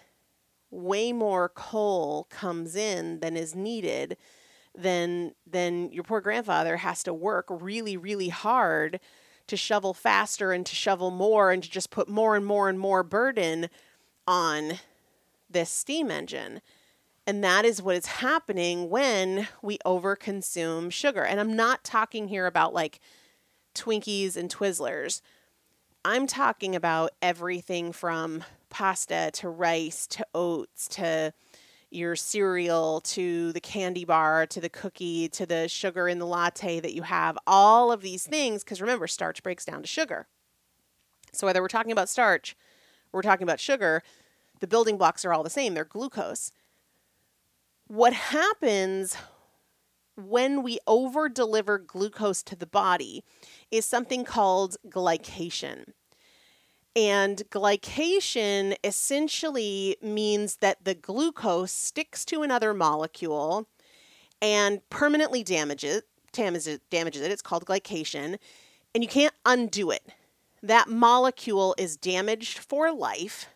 way 0.69 1.11
more 1.11 1.49
coal 1.49 2.27
comes 2.29 2.75
in 2.75 3.19
than 3.19 3.37
is 3.37 3.55
needed, 3.55 4.17
then 4.75 5.33
then 5.47 5.89
your 5.91 6.03
poor 6.03 6.21
grandfather 6.21 6.77
has 6.77 7.01
to 7.03 7.13
work 7.13 7.45
really 7.49 7.97
really 7.97 8.29
hard 8.29 8.99
to 9.47 9.57
shovel 9.57 9.93
faster 9.93 10.51
and 10.51 10.65
to 10.65 10.75
shovel 10.75 11.09
more 11.09 11.51
and 11.51 11.63
to 11.63 11.69
just 11.69 11.89
put 11.89 12.07
more 12.07 12.35
and 12.35 12.45
more 12.45 12.69
and 12.69 12.79
more 12.79 13.01
burden 13.01 13.69
on 14.27 14.73
this 15.49 15.69
steam 15.69 16.11
engine. 16.11 16.61
And 17.27 17.43
that 17.43 17.65
is 17.65 17.81
what 17.81 17.97
is 17.97 18.05
happening 18.05 18.89
when 18.89 19.49
we 19.61 19.77
overconsume 19.79 20.93
sugar. 20.93 21.25
And 21.25 21.41
I'm 21.41 21.57
not 21.57 21.83
talking 21.83 22.29
here 22.29 22.45
about 22.45 22.73
like 22.73 23.01
Twinkies 23.75 24.37
and 24.37 24.49
Twizzlers. 24.49 25.21
I'm 26.05 26.25
talking 26.25 26.73
about 26.73 27.11
everything 27.21 27.91
from 27.91 28.45
pasta 28.69 29.29
to 29.33 29.49
rice 29.49 30.07
to 30.07 30.25
oats 30.33 30.87
to 30.89 31.33
your 31.89 32.15
cereal 32.15 33.01
to 33.01 33.51
the 33.51 33.59
candy 33.59 34.05
bar 34.05 34.45
to 34.45 34.61
the 34.61 34.69
cookie 34.69 35.27
to 35.29 35.45
the 35.45 35.67
sugar 35.67 36.07
in 36.07 36.19
the 36.19 36.25
latte 36.25 36.79
that 36.79 36.93
you 36.93 37.01
have, 37.01 37.37
all 37.45 37.91
of 37.91 38.01
these 38.01 38.25
things, 38.25 38.63
because 38.63 38.79
remember, 38.79 39.07
starch 39.07 39.43
breaks 39.43 39.65
down 39.65 39.81
to 39.81 39.87
sugar. 39.87 40.27
So 41.33 41.45
whether 41.45 41.61
we're 41.61 41.67
talking 41.67 41.91
about 41.91 42.07
starch 42.09 42.55
or 43.11 43.17
we're 43.17 43.21
talking 43.21 43.43
about 43.43 43.59
sugar, 43.59 44.01
the 44.61 44.67
building 44.67 44.97
blocks 44.97 45.25
are 45.25 45.33
all 45.33 45.43
the 45.43 45.49
same, 45.49 45.73
they're 45.73 45.83
glucose. 45.83 46.53
What 47.87 48.13
happens 48.13 49.15
when 50.17 50.61
we 50.61 50.79
over 50.87 51.29
deliver 51.29 51.77
glucose 51.77 52.43
to 52.43 52.55
the 52.55 52.67
body 52.67 53.23
is 53.71 53.85
something 53.85 54.25
called 54.25 54.75
glycation. 54.89 55.93
And 56.95 57.43
glycation 57.49 58.75
essentially 58.83 59.95
means 60.01 60.57
that 60.57 60.83
the 60.83 60.95
glucose 60.95 61.71
sticks 61.71 62.25
to 62.25 62.41
another 62.41 62.73
molecule 62.73 63.69
and 64.41 64.81
permanently 64.89 65.43
damages, 65.43 66.01
damages, 66.33 66.79
damages 66.89 67.21
it. 67.21 67.31
It's 67.31 67.41
called 67.41 67.65
glycation. 67.65 68.37
And 68.93 69.03
you 69.03 69.07
can't 69.07 69.35
undo 69.45 69.91
it. 69.91 70.05
That 70.63 70.89
molecule 70.89 71.75
is 71.77 71.95
damaged 71.95 72.57
for 72.57 72.91
life. 72.91 73.47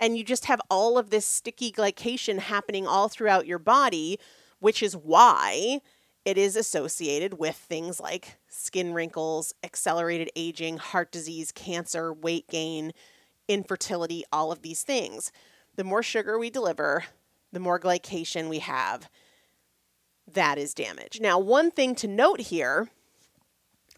And 0.00 0.16
you 0.16 0.24
just 0.24 0.46
have 0.46 0.60
all 0.70 0.98
of 0.98 1.10
this 1.10 1.26
sticky 1.26 1.72
glycation 1.72 2.38
happening 2.38 2.86
all 2.86 3.08
throughout 3.08 3.46
your 3.46 3.58
body, 3.58 4.18
which 4.58 4.82
is 4.82 4.96
why 4.96 5.80
it 6.24 6.38
is 6.38 6.56
associated 6.56 7.38
with 7.38 7.56
things 7.56 7.98
like 7.98 8.36
skin 8.48 8.94
wrinkles, 8.94 9.54
accelerated 9.64 10.30
aging, 10.36 10.78
heart 10.78 11.10
disease, 11.10 11.50
cancer, 11.52 12.12
weight 12.12 12.48
gain, 12.48 12.92
infertility, 13.48 14.24
all 14.32 14.52
of 14.52 14.62
these 14.62 14.82
things. 14.82 15.32
The 15.76 15.84
more 15.84 16.02
sugar 16.02 16.38
we 16.38 16.50
deliver, 16.50 17.04
the 17.52 17.60
more 17.60 17.80
glycation 17.80 18.48
we 18.48 18.60
have. 18.60 19.08
That 20.32 20.58
is 20.58 20.74
damage. 20.74 21.20
Now, 21.20 21.38
one 21.38 21.70
thing 21.70 21.94
to 21.96 22.06
note 22.06 22.40
here, 22.40 22.88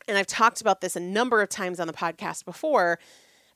and 0.08 0.16
I've 0.16 0.26
talked 0.26 0.60
about 0.60 0.80
this 0.80 0.96
a 0.96 1.00
number 1.00 1.42
of 1.42 1.48
times 1.48 1.78
on 1.78 1.86
the 1.86 1.92
podcast 1.92 2.44
before, 2.44 2.98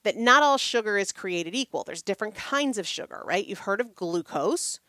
that 0.09 0.17
not 0.17 0.43
all 0.43 0.57
sugar 0.57 0.97
is 0.97 1.13
created 1.13 1.55
equal. 1.55 1.85
There's 1.85 2.01
different 2.01 2.35
kinds 2.35 2.79
of 2.79 2.87
sugar, 2.87 3.23
right? 3.27 3.47
You've 3.47 3.59
heard 3.59 3.79
of 3.79 3.95
glucose, 3.95 4.81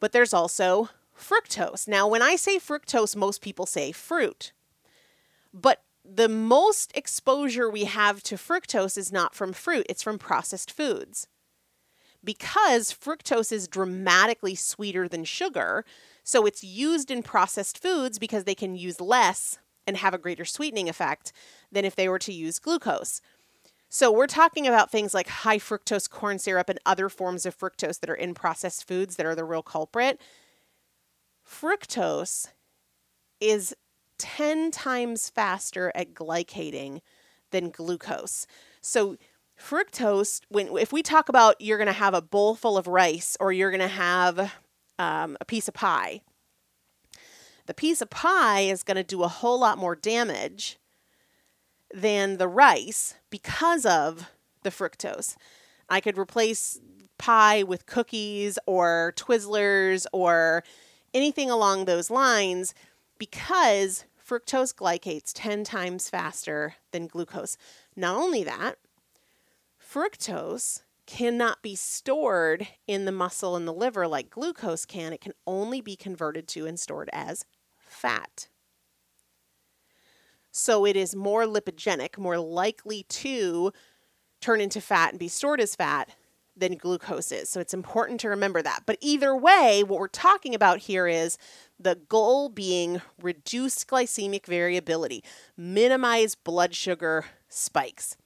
but 0.00 0.10
there's 0.10 0.34
also 0.34 0.88
fructose. 1.16 1.86
Now, 1.86 2.08
when 2.08 2.20
I 2.20 2.34
say 2.34 2.58
fructose, 2.58 3.14
most 3.14 3.40
people 3.40 3.64
say 3.64 3.92
fruit. 3.92 4.52
But 5.54 5.84
the 6.04 6.28
most 6.28 6.90
exposure 6.96 7.70
we 7.70 7.84
have 7.84 8.20
to 8.24 8.34
fructose 8.34 8.98
is 8.98 9.12
not 9.12 9.36
from 9.36 9.52
fruit, 9.52 9.86
it's 9.88 10.02
from 10.02 10.18
processed 10.18 10.72
foods. 10.72 11.28
Because 12.24 12.92
fructose 12.92 13.52
is 13.52 13.68
dramatically 13.68 14.56
sweeter 14.56 15.06
than 15.06 15.22
sugar, 15.22 15.84
so 16.24 16.44
it's 16.44 16.64
used 16.64 17.12
in 17.12 17.22
processed 17.22 17.80
foods 17.80 18.18
because 18.18 18.42
they 18.42 18.56
can 18.56 18.74
use 18.74 19.00
less 19.00 19.60
and 19.86 19.96
have 19.96 20.12
a 20.12 20.18
greater 20.18 20.44
sweetening 20.44 20.88
effect 20.88 21.32
than 21.70 21.84
if 21.84 21.94
they 21.94 22.08
were 22.08 22.18
to 22.18 22.32
use 22.32 22.58
glucose. 22.58 23.20
So 23.88 24.12
we're 24.12 24.26
talking 24.26 24.66
about 24.66 24.90
things 24.90 25.14
like 25.14 25.28
high 25.28 25.58
fructose 25.58 26.08
corn 26.10 26.38
syrup 26.38 26.68
and 26.68 26.78
other 26.84 27.08
forms 27.08 27.46
of 27.46 27.56
fructose 27.56 28.00
that 28.00 28.10
are 28.10 28.14
in 28.14 28.34
processed 28.34 28.86
foods 28.86 29.16
that 29.16 29.26
are 29.26 29.34
the 29.34 29.44
real 29.44 29.62
culprit. 29.62 30.20
Fructose 31.46 32.48
is 33.40 33.74
10 34.18 34.70
times 34.70 35.30
faster 35.30 35.90
at 35.94 36.12
glycating 36.12 37.00
than 37.50 37.70
glucose. 37.70 38.46
So 38.82 39.16
fructose 39.58 40.40
when 40.48 40.68
if 40.76 40.92
we 40.92 41.02
talk 41.02 41.28
about 41.28 41.60
you're 41.60 41.78
going 41.78 41.86
to 41.86 41.92
have 41.92 42.14
a 42.14 42.22
bowl 42.22 42.54
full 42.54 42.78
of 42.78 42.86
rice 42.86 43.36
or 43.40 43.52
you're 43.52 43.70
going 43.70 43.80
to 43.80 43.88
have 43.88 44.52
um, 44.98 45.36
a 45.40 45.44
piece 45.44 45.66
of 45.66 45.74
pie 45.74 46.20
the 47.66 47.74
piece 47.74 48.00
of 48.00 48.08
pie 48.08 48.60
is 48.60 48.82
going 48.82 48.96
to 48.96 49.02
do 49.02 49.22
a 49.24 49.28
whole 49.28 49.58
lot 49.58 49.76
more 49.76 49.96
damage 49.96 50.78
than 51.92 52.36
the 52.36 52.48
rice 52.48 53.14
because 53.30 53.86
of 53.86 54.30
the 54.62 54.70
fructose 54.70 55.36
i 55.88 56.00
could 56.00 56.18
replace 56.18 56.80
pie 57.18 57.62
with 57.62 57.86
cookies 57.86 58.58
or 58.66 59.12
twizzlers 59.16 60.06
or 60.12 60.62
anything 61.14 61.50
along 61.50 61.84
those 61.84 62.10
lines 62.10 62.74
because 63.18 64.04
fructose 64.28 64.74
glycates 64.74 65.32
10 65.34 65.64
times 65.64 66.10
faster 66.10 66.74
than 66.92 67.06
glucose. 67.06 67.56
Not 67.96 68.16
only 68.16 68.44
that, 68.44 68.76
fructose 69.80 70.82
cannot 71.06 71.62
be 71.62 71.74
stored 71.74 72.68
in 72.86 73.06
the 73.06 73.12
muscle 73.12 73.56
and 73.56 73.66
the 73.66 73.72
liver 73.72 74.06
like 74.06 74.30
glucose 74.30 74.84
can. 74.84 75.12
It 75.12 75.22
can 75.22 75.32
only 75.46 75.80
be 75.80 75.96
converted 75.96 76.46
to 76.48 76.66
and 76.66 76.78
stored 76.78 77.08
as 77.12 77.46
fat. 77.78 78.48
So 80.58 80.84
it 80.84 80.96
is 80.96 81.14
more 81.14 81.44
lipogenic, 81.44 82.18
more 82.18 82.38
likely 82.38 83.04
to 83.04 83.72
turn 84.40 84.60
into 84.60 84.80
fat 84.80 85.10
and 85.10 85.18
be 85.18 85.28
stored 85.28 85.60
as 85.60 85.76
fat 85.76 86.10
than 86.56 86.76
glucose 86.76 87.30
is. 87.30 87.48
So 87.48 87.60
it's 87.60 87.72
important 87.72 88.20
to 88.20 88.28
remember 88.28 88.60
that. 88.62 88.82
But 88.84 88.98
either 89.00 89.36
way, 89.36 89.84
what 89.84 90.00
we're 90.00 90.08
talking 90.08 90.54
about 90.54 90.78
here 90.78 91.06
is 91.06 91.38
the 91.78 91.94
goal 91.94 92.48
being 92.48 93.00
reduce 93.22 93.84
glycemic 93.84 94.46
variability, 94.46 95.22
minimize 95.56 96.34
blood 96.34 96.74
sugar 96.74 97.26
spikes. 97.48 98.16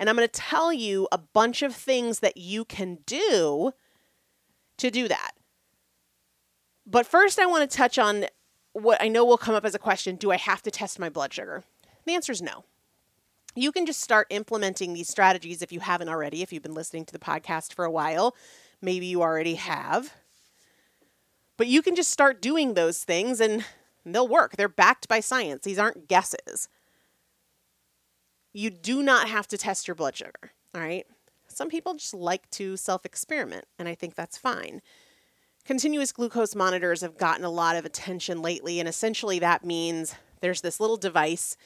And 0.00 0.10
I'm 0.10 0.16
going 0.16 0.28
to 0.28 0.40
tell 0.40 0.72
you 0.72 1.06
a 1.12 1.18
bunch 1.18 1.62
of 1.62 1.74
things 1.74 2.18
that 2.18 2.36
you 2.36 2.64
can 2.64 2.98
do 3.06 3.72
to 4.78 4.90
do 4.90 5.06
that. 5.06 5.32
But 6.84 7.06
first, 7.06 7.38
I 7.38 7.46
want 7.46 7.68
to 7.68 7.76
touch 7.76 7.98
on 7.98 8.26
what 8.72 9.00
I 9.00 9.08
know 9.08 9.24
will 9.24 9.38
come 9.38 9.54
up 9.54 9.64
as 9.64 9.74
a 9.74 9.78
question 9.78 10.16
do 10.16 10.30
I 10.30 10.36
have 10.36 10.62
to 10.62 10.70
test 10.70 10.98
my 10.98 11.08
blood 11.08 11.32
sugar? 11.32 11.64
The 12.06 12.14
answer 12.14 12.32
is 12.32 12.40
no 12.40 12.64
you 13.56 13.72
can 13.72 13.86
just 13.86 14.00
start 14.00 14.26
implementing 14.30 14.92
these 14.92 15.08
strategies 15.08 15.62
if 15.62 15.72
you 15.72 15.80
haven't 15.80 16.10
already, 16.10 16.42
if 16.42 16.52
you've 16.52 16.62
been 16.62 16.74
listening 16.74 17.06
to 17.06 17.12
the 17.12 17.18
podcast 17.18 17.72
for 17.72 17.84
a 17.84 17.90
while. 17.90 18.36
Maybe 18.82 19.06
you 19.06 19.22
already 19.22 19.54
have. 19.54 20.12
But 21.56 21.66
you 21.66 21.80
can 21.80 21.96
just 21.96 22.10
start 22.10 22.42
doing 22.42 22.74
those 22.74 23.02
things 23.02 23.40
and 23.40 23.64
they'll 24.04 24.28
work. 24.28 24.56
They're 24.56 24.68
backed 24.68 25.08
by 25.08 25.20
science. 25.20 25.64
These 25.64 25.78
aren't 25.78 26.06
guesses. 26.06 26.68
You 28.52 28.68
do 28.68 29.02
not 29.02 29.28
have 29.28 29.48
to 29.48 29.58
test 29.58 29.88
your 29.88 29.94
blood 29.94 30.16
sugar, 30.16 30.52
all 30.74 30.82
right? 30.82 31.06
Some 31.48 31.70
people 31.70 31.94
just 31.94 32.14
like 32.14 32.50
to 32.50 32.76
self 32.76 33.06
experiment, 33.06 33.64
and 33.78 33.88
I 33.88 33.94
think 33.94 34.14
that's 34.14 34.36
fine. 34.36 34.82
Continuous 35.64 36.12
glucose 36.12 36.54
monitors 36.54 37.00
have 37.00 37.16
gotten 37.16 37.44
a 37.44 37.50
lot 37.50 37.76
of 37.76 37.84
attention 37.84 38.42
lately, 38.42 38.80
and 38.80 38.88
essentially 38.88 39.38
that 39.38 39.64
means 39.64 40.14
there's 40.40 40.60
this 40.60 40.80
little 40.80 40.96
device 40.96 41.56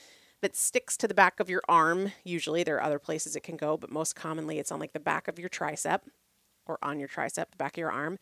that 0.40 0.56
sticks 0.56 0.96
to 0.96 1.08
the 1.08 1.14
back 1.14 1.40
of 1.40 1.50
your 1.50 1.62
arm. 1.68 2.12
Usually, 2.24 2.62
there 2.62 2.76
are 2.76 2.82
other 2.82 2.98
places 2.98 3.36
it 3.36 3.42
can 3.42 3.56
go, 3.56 3.76
but 3.76 3.90
most 3.90 4.14
commonly 4.14 4.58
it's 4.58 4.72
on 4.72 4.80
like 4.80 4.92
the 4.92 5.00
back 5.00 5.28
of 5.28 5.38
your 5.38 5.48
tricep 5.48 6.00
or 6.66 6.78
on 6.82 6.98
your 6.98 7.08
tricep, 7.08 7.50
the 7.50 7.56
back 7.56 7.74
of 7.74 7.78
your 7.78 7.90
arm. 7.90 8.18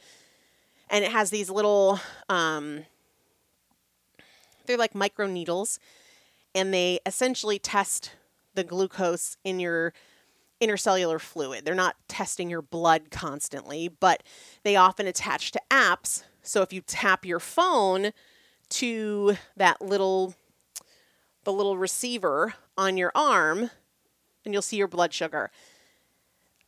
And 0.90 1.04
it 1.04 1.12
has 1.12 1.30
these 1.30 1.50
little, 1.50 2.00
um, 2.28 2.84
they're 4.66 4.78
like 4.78 4.94
micro 4.94 5.26
needles, 5.26 5.78
and 6.54 6.72
they 6.72 7.00
essentially 7.06 7.58
test 7.58 8.12
the 8.54 8.64
glucose 8.64 9.36
in 9.44 9.60
your 9.60 9.92
intercellular 10.60 11.20
fluid. 11.20 11.64
They're 11.64 11.74
not 11.74 11.96
testing 12.08 12.50
your 12.50 12.62
blood 12.62 13.10
constantly, 13.10 13.88
but 13.88 14.22
they 14.64 14.74
often 14.74 15.06
attach 15.06 15.52
to 15.52 15.60
apps. 15.70 16.24
So 16.42 16.62
if 16.62 16.72
you 16.72 16.80
tap 16.80 17.24
your 17.24 17.38
phone 17.38 18.10
to 18.70 19.36
that 19.56 19.80
little 19.80 20.34
the 21.48 21.52
little 21.54 21.78
receiver 21.78 22.52
on 22.76 22.98
your 22.98 23.10
arm 23.14 23.70
and 24.44 24.52
you'll 24.52 24.60
see 24.60 24.76
your 24.76 24.86
blood 24.86 25.14
sugar. 25.14 25.50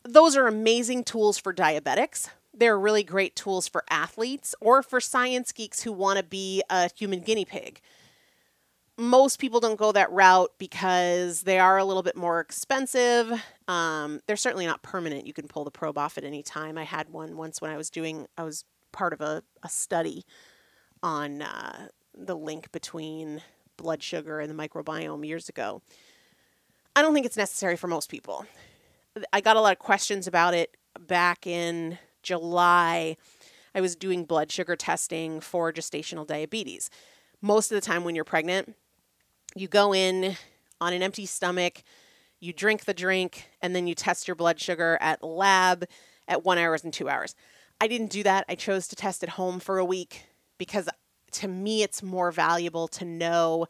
Those 0.05 0.39
are 0.39 0.47
amazing 0.47 1.05
tools 1.05 1.37
for 1.37 1.53
diabetics. 1.53 2.31
They're 2.55 2.79
really 2.79 3.03
great 3.03 3.37
tools 3.37 3.69
for 3.69 3.85
athletes 3.91 4.55
or 4.59 4.83
for 4.83 4.99
science 4.99 5.53
geeks 5.53 5.83
who 5.83 5.93
want 5.93 6.17
to 6.17 6.23
be 6.23 6.63
a 6.71 6.89
human 6.97 7.21
guinea 7.21 7.45
pig. 7.45 7.83
Most 8.97 9.39
people 9.39 9.61
don't 9.61 9.79
go 9.79 9.93
that 9.93 10.11
route 10.11 10.53
because 10.57 11.43
they 11.43 11.59
are 11.59 11.77
a 11.77 11.85
little 11.85 12.03
bit 12.03 12.17
more 12.17 12.41
expensive. 12.41 13.31
Um, 13.69 14.21
they're 14.27 14.35
certainly 14.35 14.65
not 14.65 14.83
permanent. 14.83 15.27
You 15.27 15.35
can 15.35 15.47
pull 15.47 15.65
the 15.65 15.71
probe 15.71 15.99
off 15.99 16.17
at 16.17 16.25
any 16.25 16.43
time. 16.43 16.79
I 16.79 16.85
had 16.85 17.11
one 17.11 17.37
once 17.37 17.61
when 17.61 17.71
I 17.71 17.77
was 17.77 17.91
doing, 17.91 18.29
I 18.39 18.45
was 18.45 18.65
part 18.93 19.13
of 19.13 19.21
a, 19.21 19.43
a 19.63 19.69
study 19.69 20.25
on 21.03 21.43
uh, 21.43 21.89
the 22.15 22.35
link 22.35 22.73
between 22.73 23.43
blood 23.81 24.03
sugar 24.03 24.41
and 24.41 24.51
the 24.51 24.69
microbiome 24.69 25.27
years 25.27 25.49
ago. 25.49 25.83
I 26.95 27.03
don't 27.03 27.15
think 27.15 27.27
it's 27.27 27.37
necessary 27.37 27.77
for 27.77 27.89
most 27.89 28.11
people. 28.11 28.47
I 29.33 29.41
got 29.41 29.57
a 29.57 29.61
lot 29.61 29.73
of 29.73 29.79
questions 29.79 30.27
about 30.27 30.55
it 30.55 30.77
back 30.99 31.47
in 31.47 31.99
July. 32.23 33.17
I 33.75 33.81
was 33.81 33.97
doing 33.97 34.25
blood 34.25 34.51
sugar 34.53 34.77
testing 34.77 35.41
for 35.41 35.73
gestational 35.73 36.27
diabetes. 36.27 36.91
Most 37.41 37.71
of 37.71 37.77
the 37.77 37.81
time, 37.81 38.05
when 38.05 38.15
you're 38.15 38.25
pregnant, 38.25 38.75
you 39.55 39.69
go 39.69 39.95
in 39.95 40.37
on 40.81 40.93
an 40.93 41.03
empty 41.03 41.27
stomach, 41.27 41.83
you 42.39 42.53
drink 42.53 42.85
the 42.85 42.95
drink, 42.95 43.49
and 43.63 43.75
then 43.75 43.87
you 43.87 43.95
test 43.95 44.29
your 44.29 44.35
blood 44.35 44.61
sugar 44.61 44.99
at 45.01 45.23
lab 45.23 45.87
at 46.29 46.45
one 46.45 46.59
hours 46.59 46.85
and 46.85 46.93
two 46.93 47.09
hours. 47.09 47.35
I 47.81 47.87
didn't 47.87 48.11
do 48.11 48.23
that. 48.25 48.45
I 48.49 48.55
chose 48.55 48.89
to 48.89 48.97
test 48.97 49.23
at 49.23 49.31
home 49.31 49.59
for 49.59 49.79
a 49.79 49.85
week 49.85 50.25
because 50.59 50.89
to 51.33 51.49
me, 51.49 51.83
it's 51.83 52.03
more 52.03 52.31
valuable 52.31 52.89
to 52.89 53.05
know 53.05 53.67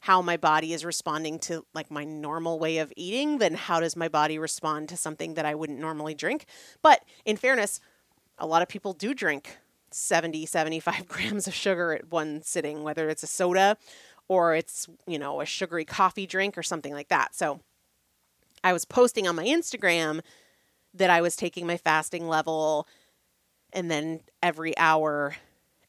how 0.00 0.20
my 0.20 0.36
body 0.36 0.72
is 0.72 0.84
responding 0.84 1.38
to 1.38 1.64
like 1.74 1.88
my 1.88 2.02
normal 2.02 2.58
way 2.58 2.78
of 2.78 2.92
eating 2.96 3.38
than 3.38 3.54
how 3.54 3.78
does 3.78 3.94
my 3.94 4.08
body 4.08 4.36
respond 4.36 4.88
to 4.88 4.96
something 4.96 5.34
that 5.34 5.46
I 5.46 5.54
wouldn't 5.54 5.78
normally 5.78 6.14
drink. 6.14 6.46
But 6.82 7.04
in 7.24 7.36
fairness, 7.36 7.80
a 8.36 8.46
lot 8.46 8.62
of 8.62 8.68
people 8.68 8.94
do 8.94 9.14
drink 9.14 9.58
70, 9.92 10.46
75 10.46 11.06
grams 11.08 11.46
of 11.46 11.54
sugar 11.54 11.92
at 11.92 12.10
one 12.10 12.42
sitting, 12.42 12.82
whether 12.82 13.08
it's 13.08 13.22
a 13.22 13.28
soda 13.28 13.76
or 14.26 14.56
it's, 14.56 14.88
you 15.06 15.20
know, 15.20 15.40
a 15.40 15.46
sugary 15.46 15.84
coffee 15.84 16.26
drink 16.26 16.58
or 16.58 16.64
something 16.64 16.92
like 16.92 17.08
that. 17.08 17.34
So 17.36 17.60
I 18.64 18.72
was 18.72 18.84
posting 18.84 19.28
on 19.28 19.36
my 19.36 19.44
Instagram 19.44 20.20
that 20.94 21.10
I 21.10 21.20
was 21.20 21.36
taking 21.36 21.64
my 21.64 21.76
fasting 21.76 22.26
level 22.26 22.88
and 23.72 23.90
then 23.90 24.20
every 24.42 24.76
hour 24.76 25.36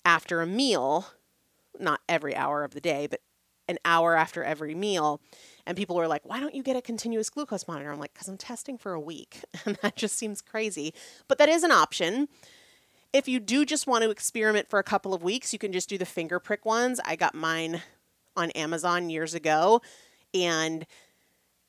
after 0.05 0.41
a 0.41 0.47
meal, 0.47 1.07
not 1.79 2.01
every 2.07 2.35
hour 2.35 2.63
of 2.63 2.73
the 2.73 2.81
day, 2.81 3.07
but 3.07 3.21
an 3.67 3.77
hour 3.85 4.15
after 4.15 4.43
every 4.43 4.75
meal. 4.75 5.21
And 5.65 5.77
people 5.77 5.95
were 5.95 6.07
like, 6.07 6.25
why 6.25 6.39
don't 6.39 6.53
you 6.53 6.63
get 6.63 6.75
a 6.75 6.81
continuous 6.81 7.29
glucose 7.29 7.67
monitor? 7.67 7.91
I'm 7.91 7.99
like, 7.99 8.13
because 8.13 8.27
I'm 8.27 8.37
testing 8.37 8.77
for 8.77 8.93
a 8.93 8.99
week. 8.99 9.41
And 9.65 9.77
that 9.81 9.95
just 9.95 10.17
seems 10.17 10.41
crazy. 10.41 10.93
But 11.27 11.37
that 11.37 11.47
is 11.47 11.63
an 11.63 11.71
option. 11.71 12.27
If 13.13 13.27
you 13.27 13.39
do 13.39 13.65
just 13.65 13.87
want 13.87 14.03
to 14.03 14.09
experiment 14.09 14.69
for 14.69 14.79
a 14.79 14.83
couple 14.83 15.13
of 15.13 15.23
weeks, 15.23 15.53
you 15.53 15.59
can 15.59 15.71
just 15.71 15.87
do 15.87 15.97
the 15.97 16.05
finger 16.05 16.39
prick 16.39 16.65
ones. 16.65 16.99
I 17.05 17.15
got 17.15 17.33
mine 17.33 17.81
on 18.35 18.51
Amazon 18.51 19.09
years 19.09 19.33
ago. 19.33 19.81
And 20.33 20.85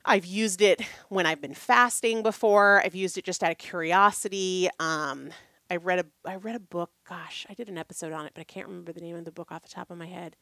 I've 0.05 0.27
used 0.27 0.61
it 0.61 0.83
when 1.09 1.25
I've 1.25 1.41
been 1.41 1.55
fasting 1.55 2.23
before. 2.23 2.83
I've 2.85 2.95
used 2.95 3.17
it 3.17 3.25
just 3.25 3.45
out 3.45 3.53
of 3.53 3.59
curiosity. 3.59 4.69
Um, 4.81 5.31
I 5.71 5.77
read 5.77 6.01
a 6.01 6.29
I 6.29 6.37
read 6.37 6.57
a 6.57 6.61
book. 6.61 6.91
Gosh, 7.09 7.47
I 7.49 7.55
did 7.55 7.69
an 7.69 7.79
episode 7.79 8.13
on 8.13 8.27
it, 8.27 8.33
but 8.35 8.41
I 8.41 8.45
can't 8.45 8.69
remember 8.69 8.93
the 8.93 9.01
name 9.01 9.17
of 9.17 9.25
the 9.25 9.33
book 9.33 9.51
off 9.51 9.63
the 9.63 9.69
top 9.69 9.91
of 9.91 9.99
my 9.99 10.07
head. 10.07 10.37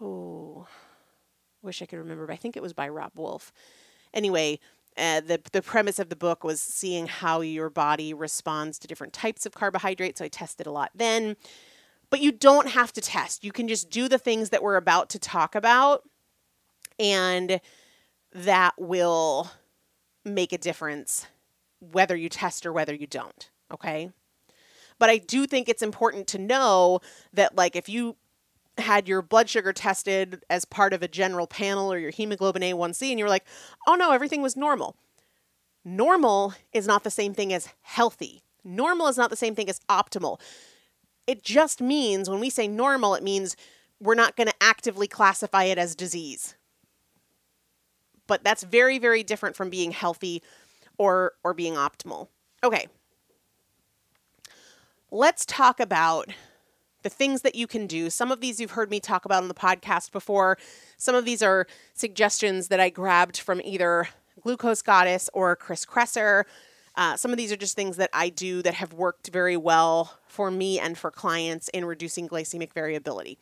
Oh, 0.00 0.66
wish 1.62 1.82
I 1.82 1.86
could 1.86 1.98
remember. 1.98 2.26
But 2.26 2.34
I 2.34 2.36
think 2.36 2.56
it 2.56 2.62
was 2.62 2.72
by 2.72 2.88
Robb 2.88 3.12
Wolf. 3.14 3.52
Anyway, 4.12 4.58
uh, 4.96 5.20
the 5.20 5.40
the 5.52 5.62
premise 5.62 5.98
of 5.98 6.08
the 6.08 6.16
book 6.16 6.42
was 6.42 6.60
seeing 6.60 7.06
how 7.06 7.40
your 7.40 7.70
body 7.70 8.12
responds 8.12 8.78
to 8.78 8.88
different 8.88 9.12
types 9.12 9.46
of 9.46 9.54
carbohydrates. 9.54 10.18
So 10.18 10.24
I 10.24 10.28
tested 10.28 10.66
a 10.66 10.72
lot 10.72 10.90
then. 10.94 11.36
But 12.08 12.20
you 12.20 12.30
don't 12.30 12.68
have 12.68 12.92
to 12.92 13.00
test. 13.00 13.42
You 13.42 13.50
can 13.50 13.66
just 13.66 13.90
do 13.90 14.08
the 14.08 14.18
things 14.18 14.50
that 14.50 14.62
we're 14.62 14.76
about 14.76 15.10
to 15.10 15.18
talk 15.18 15.56
about, 15.56 16.04
and 17.00 17.60
that 18.32 18.74
will 18.78 19.50
make 20.24 20.52
a 20.52 20.58
difference 20.58 21.26
whether 21.80 22.16
you 22.16 22.28
test 22.28 22.64
or 22.64 22.72
whether 22.72 22.94
you 22.94 23.06
don't. 23.06 23.50
Okay. 23.72 24.10
But 24.98 25.10
I 25.10 25.18
do 25.18 25.46
think 25.46 25.68
it's 25.68 25.82
important 25.82 26.26
to 26.28 26.38
know 26.38 27.00
that, 27.32 27.54
like, 27.54 27.76
if 27.76 27.88
you 27.88 28.16
had 28.78 29.08
your 29.08 29.22
blood 29.22 29.48
sugar 29.48 29.72
tested 29.72 30.42
as 30.50 30.64
part 30.64 30.92
of 30.92 31.02
a 31.02 31.08
general 31.08 31.46
panel 31.46 31.92
or 31.92 31.98
your 31.98 32.10
hemoglobin 32.10 32.62
A1C 32.62 33.10
and 33.10 33.18
you 33.18 33.24
were 33.24 33.30
like, 33.30 33.46
oh 33.86 33.94
no, 33.94 34.12
everything 34.12 34.42
was 34.42 34.56
normal. 34.56 34.96
Normal 35.84 36.54
is 36.72 36.86
not 36.86 37.04
the 37.04 37.10
same 37.10 37.32
thing 37.32 37.52
as 37.52 37.68
healthy. 37.82 38.42
Normal 38.64 39.06
is 39.06 39.16
not 39.16 39.30
the 39.30 39.36
same 39.36 39.54
thing 39.54 39.70
as 39.70 39.80
optimal. 39.88 40.40
It 41.26 41.42
just 41.42 41.80
means 41.80 42.28
when 42.28 42.40
we 42.40 42.50
say 42.50 42.68
normal, 42.68 43.14
it 43.14 43.22
means 43.22 43.56
we're 44.00 44.14
not 44.14 44.36
going 44.36 44.48
to 44.48 44.54
actively 44.60 45.06
classify 45.06 45.64
it 45.64 45.78
as 45.78 45.94
disease. 45.94 46.54
But 48.26 48.44
that's 48.44 48.64
very, 48.64 48.98
very 48.98 49.22
different 49.22 49.56
from 49.56 49.70
being 49.70 49.92
healthy 49.92 50.42
or, 50.98 51.32
or 51.44 51.54
being 51.54 51.74
optimal. 51.74 52.28
Okay. 52.62 52.88
Let's 55.12 55.46
talk 55.46 55.78
about 55.78 56.28
the 57.02 57.08
things 57.08 57.42
that 57.42 57.54
you 57.54 57.68
can 57.68 57.86
do. 57.86 58.10
Some 58.10 58.32
of 58.32 58.40
these 58.40 58.58
you've 58.58 58.72
heard 58.72 58.90
me 58.90 58.98
talk 58.98 59.24
about 59.24 59.42
on 59.42 59.48
the 59.48 59.54
podcast 59.54 60.10
before. 60.10 60.58
Some 60.96 61.14
of 61.14 61.24
these 61.24 61.42
are 61.42 61.68
suggestions 61.94 62.68
that 62.68 62.80
I 62.80 62.90
grabbed 62.90 63.36
from 63.36 63.60
either 63.62 64.08
Glucose 64.40 64.82
Goddess 64.82 65.30
or 65.32 65.54
Chris 65.54 65.86
Kresser. 65.86 66.42
Uh, 66.96 67.16
some 67.16 67.30
of 67.30 67.36
these 67.36 67.52
are 67.52 67.56
just 67.56 67.76
things 67.76 67.98
that 67.98 68.10
I 68.12 68.28
do 68.30 68.62
that 68.62 68.74
have 68.74 68.92
worked 68.92 69.28
very 69.28 69.56
well 69.56 70.18
for 70.26 70.50
me 70.50 70.80
and 70.80 70.98
for 70.98 71.12
clients 71.12 71.68
in 71.68 71.84
reducing 71.84 72.28
glycemic 72.28 72.72
variability. 72.72 73.38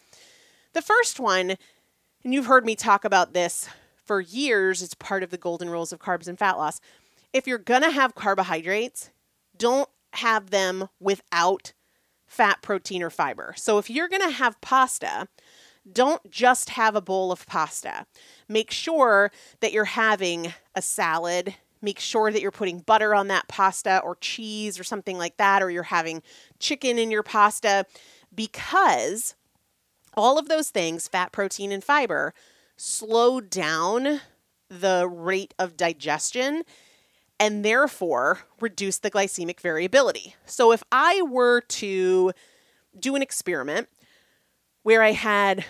The 0.74 0.82
first 0.82 1.18
one, 1.18 1.56
and 2.24 2.34
you've 2.34 2.46
heard 2.46 2.66
me 2.66 2.76
talk 2.76 3.06
about 3.06 3.32
this 3.32 3.70
for 4.04 4.20
years, 4.20 4.82
it's 4.82 4.94
part 4.94 5.22
of 5.22 5.30
the 5.30 5.38
golden 5.38 5.70
rules 5.70 5.92
of 5.92 5.98
carbs 5.98 6.28
and 6.28 6.38
fat 6.38 6.58
loss. 6.58 6.80
If 7.32 7.46
you're 7.46 7.58
to 7.58 7.90
have 7.90 8.14
carbohydrates, 8.14 9.10
don't 9.56 9.88
have 10.16 10.50
them 10.50 10.88
without 11.00 11.72
fat, 12.26 12.62
protein, 12.62 13.02
or 13.02 13.10
fiber. 13.10 13.54
So 13.56 13.78
if 13.78 13.88
you're 13.88 14.08
going 14.08 14.22
to 14.22 14.30
have 14.30 14.60
pasta, 14.60 15.28
don't 15.90 16.30
just 16.30 16.70
have 16.70 16.96
a 16.96 17.00
bowl 17.00 17.30
of 17.30 17.46
pasta. 17.46 18.06
Make 18.48 18.70
sure 18.70 19.30
that 19.60 19.72
you're 19.72 19.84
having 19.84 20.54
a 20.74 20.82
salad. 20.82 21.54
Make 21.82 22.00
sure 22.00 22.32
that 22.32 22.40
you're 22.40 22.50
putting 22.50 22.80
butter 22.80 23.14
on 23.14 23.28
that 23.28 23.48
pasta 23.48 24.00
or 24.02 24.16
cheese 24.16 24.80
or 24.80 24.84
something 24.84 25.18
like 25.18 25.36
that, 25.36 25.62
or 25.62 25.70
you're 25.70 25.82
having 25.84 26.22
chicken 26.58 26.98
in 26.98 27.10
your 27.10 27.22
pasta 27.22 27.86
because 28.34 29.34
all 30.16 30.38
of 30.38 30.48
those 30.48 30.70
things, 30.70 31.08
fat, 31.08 31.32
protein, 31.32 31.72
and 31.72 31.84
fiber, 31.84 32.32
slow 32.76 33.40
down 33.40 34.20
the 34.68 35.08
rate 35.08 35.54
of 35.58 35.76
digestion 35.76 36.62
and 37.38 37.64
therefore 37.64 38.40
reduce 38.60 38.98
the 38.98 39.10
glycemic 39.10 39.60
variability. 39.60 40.36
So 40.46 40.72
if 40.72 40.82
I 40.92 41.22
were 41.22 41.60
to 41.60 42.32
do 42.98 43.16
an 43.16 43.22
experiment 43.22 43.88
where 44.82 45.02
I 45.02 45.12
had 45.12 45.64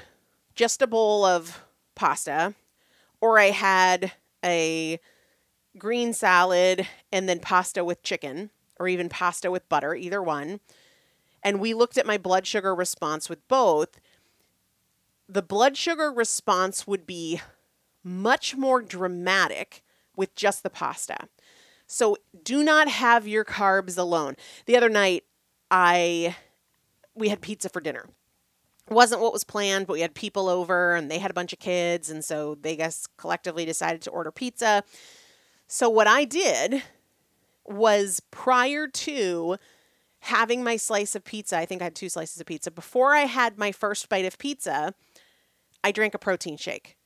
just 0.54 0.82
a 0.82 0.86
bowl 0.86 1.24
of 1.24 1.64
pasta 1.94 2.54
or 3.20 3.38
I 3.38 3.50
had 3.50 4.12
a 4.44 5.00
green 5.78 6.12
salad 6.12 6.86
and 7.10 7.28
then 7.28 7.40
pasta 7.40 7.84
with 7.84 8.02
chicken 8.02 8.50
or 8.78 8.88
even 8.88 9.08
pasta 9.08 9.50
with 9.50 9.68
butter, 9.68 9.94
either 9.94 10.22
one, 10.22 10.60
and 11.42 11.60
we 11.60 11.74
looked 11.74 11.98
at 11.98 12.06
my 12.06 12.18
blood 12.18 12.46
sugar 12.46 12.74
response 12.74 13.28
with 13.28 13.46
both, 13.48 14.00
the 15.28 15.42
blood 15.42 15.76
sugar 15.76 16.10
response 16.10 16.86
would 16.86 17.06
be 17.06 17.40
much 18.02 18.56
more 18.56 18.82
dramatic 18.82 19.82
with 20.16 20.34
just 20.34 20.62
the 20.62 20.70
pasta. 20.70 21.28
So 21.86 22.16
do 22.42 22.62
not 22.62 22.88
have 22.88 23.28
your 23.28 23.44
carbs 23.44 23.98
alone. 23.98 24.36
The 24.66 24.76
other 24.76 24.88
night, 24.88 25.24
I 25.70 26.36
we 27.14 27.28
had 27.28 27.40
pizza 27.40 27.68
for 27.68 27.80
dinner. 27.80 28.08
It 28.90 28.92
wasn't 28.92 29.22
what 29.22 29.32
was 29.32 29.44
planned, 29.44 29.86
but 29.86 29.94
we 29.94 30.00
had 30.00 30.14
people 30.14 30.48
over 30.48 30.94
and 30.94 31.10
they 31.10 31.18
had 31.18 31.30
a 31.30 31.34
bunch 31.34 31.52
of 31.52 31.58
kids, 31.58 32.10
and 32.10 32.24
so 32.24 32.56
they 32.60 32.76
guess 32.76 33.06
collectively 33.16 33.64
decided 33.64 34.02
to 34.02 34.10
order 34.10 34.30
pizza. 34.30 34.84
So 35.66 35.88
what 35.88 36.06
I 36.06 36.24
did 36.24 36.82
was 37.64 38.20
prior 38.30 38.86
to 38.86 39.56
having 40.20 40.62
my 40.62 40.76
slice 40.76 41.14
of 41.14 41.24
pizza, 41.24 41.56
I 41.56 41.66
think 41.66 41.80
I 41.80 41.84
had 41.84 41.94
two 41.94 42.08
slices 42.08 42.40
of 42.40 42.46
pizza. 42.46 42.70
Before 42.70 43.14
I 43.14 43.22
had 43.22 43.58
my 43.58 43.72
first 43.72 44.08
bite 44.08 44.24
of 44.24 44.38
pizza, 44.38 44.94
I 45.82 45.92
drank 45.92 46.14
a 46.14 46.18
protein 46.18 46.56
shake 46.56 46.96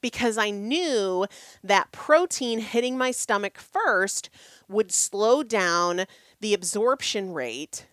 because 0.00 0.38
I 0.38 0.50
knew 0.50 1.26
that 1.62 1.92
protein 1.92 2.60
hitting 2.60 2.96
my 2.96 3.10
stomach 3.10 3.58
first 3.58 4.30
would 4.68 4.92
slow 4.92 5.42
down 5.42 6.04
the 6.40 6.54
absorption 6.54 7.32
rate 7.32 7.86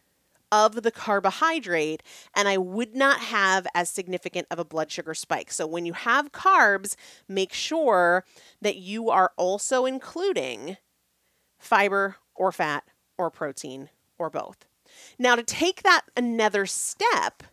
of 0.52 0.84
the 0.84 0.91
carbohydrate 0.91 2.04
and 2.34 2.48
I 2.48 2.58
would 2.58 2.96
not 2.96 3.20
have 3.20 3.68
as 3.74 3.89
significant 3.89 4.48
of 4.52 4.60
a 4.60 4.65
blood 4.65 4.91
sugar 4.91 5.13
spike. 5.13 5.52
So 5.52 5.65
when 5.68 5.86
you 5.86 5.94
have 5.94 6.32
carbs, 6.32 6.96
make 7.28 7.52
sure 7.52 8.24
that 8.62 8.78
you 8.78 9.10
are 9.10 9.32
also 9.38 9.86
including 9.86 10.78
fiber 11.58 12.18
or 12.36 12.52
fat 12.52 12.84
or 13.18 13.30
protein 13.30 13.89
or 14.18 14.30
both. 14.30 14.65
Now, 15.18 15.36
to 15.36 15.44
take 15.44 15.84
that 15.84 16.04
another 16.15 16.65
step, 16.65 17.44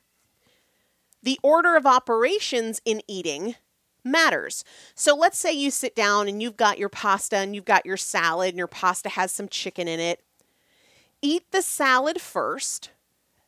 the 1.22 1.40
order 1.42 1.76
of 1.76 1.86
operations 1.86 2.80
in 2.84 3.00
eating 3.08 3.56
matters. 4.04 4.64
So 4.94 5.14
let's 5.14 5.38
say 5.38 5.52
you 5.52 5.70
sit 5.70 5.94
down 5.94 6.28
and 6.28 6.42
you've 6.42 6.56
got 6.56 6.78
your 6.78 6.88
pasta 6.88 7.36
and 7.36 7.54
you've 7.54 7.64
got 7.64 7.86
your 7.86 7.96
salad 7.96 8.50
and 8.50 8.58
your 8.58 8.66
pasta 8.66 9.08
has 9.10 9.32
some 9.32 9.48
chicken 9.48 9.88
in 9.88 10.00
it. 10.00 10.20
Eat 11.20 11.44
the 11.52 11.62
salad 11.62 12.20
first, 12.20 12.90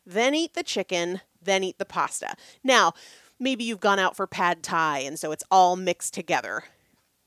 then 0.07 0.35
eat 0.35 0.55
the 0.55 0.63
chicken, 0.63 1.21
then 1.43 1.65
eat 1.65 1.79
the 1.79 1.85
pasta. 1.85 2.37
Now, 2.63 2.93
maybe 3.39 3.65
you've 3.65 3.81
gone 3.81 3.99
out 3.99 4.17
for 4.17 4.27
pad 4.27 4.63
thai 4.63 5.01
and 5.01 5.19
so 5.19 5.33
it's 5.33 5.45
all 5.51 5.77
mixed 5.77 6.15
together. 6.15 6.65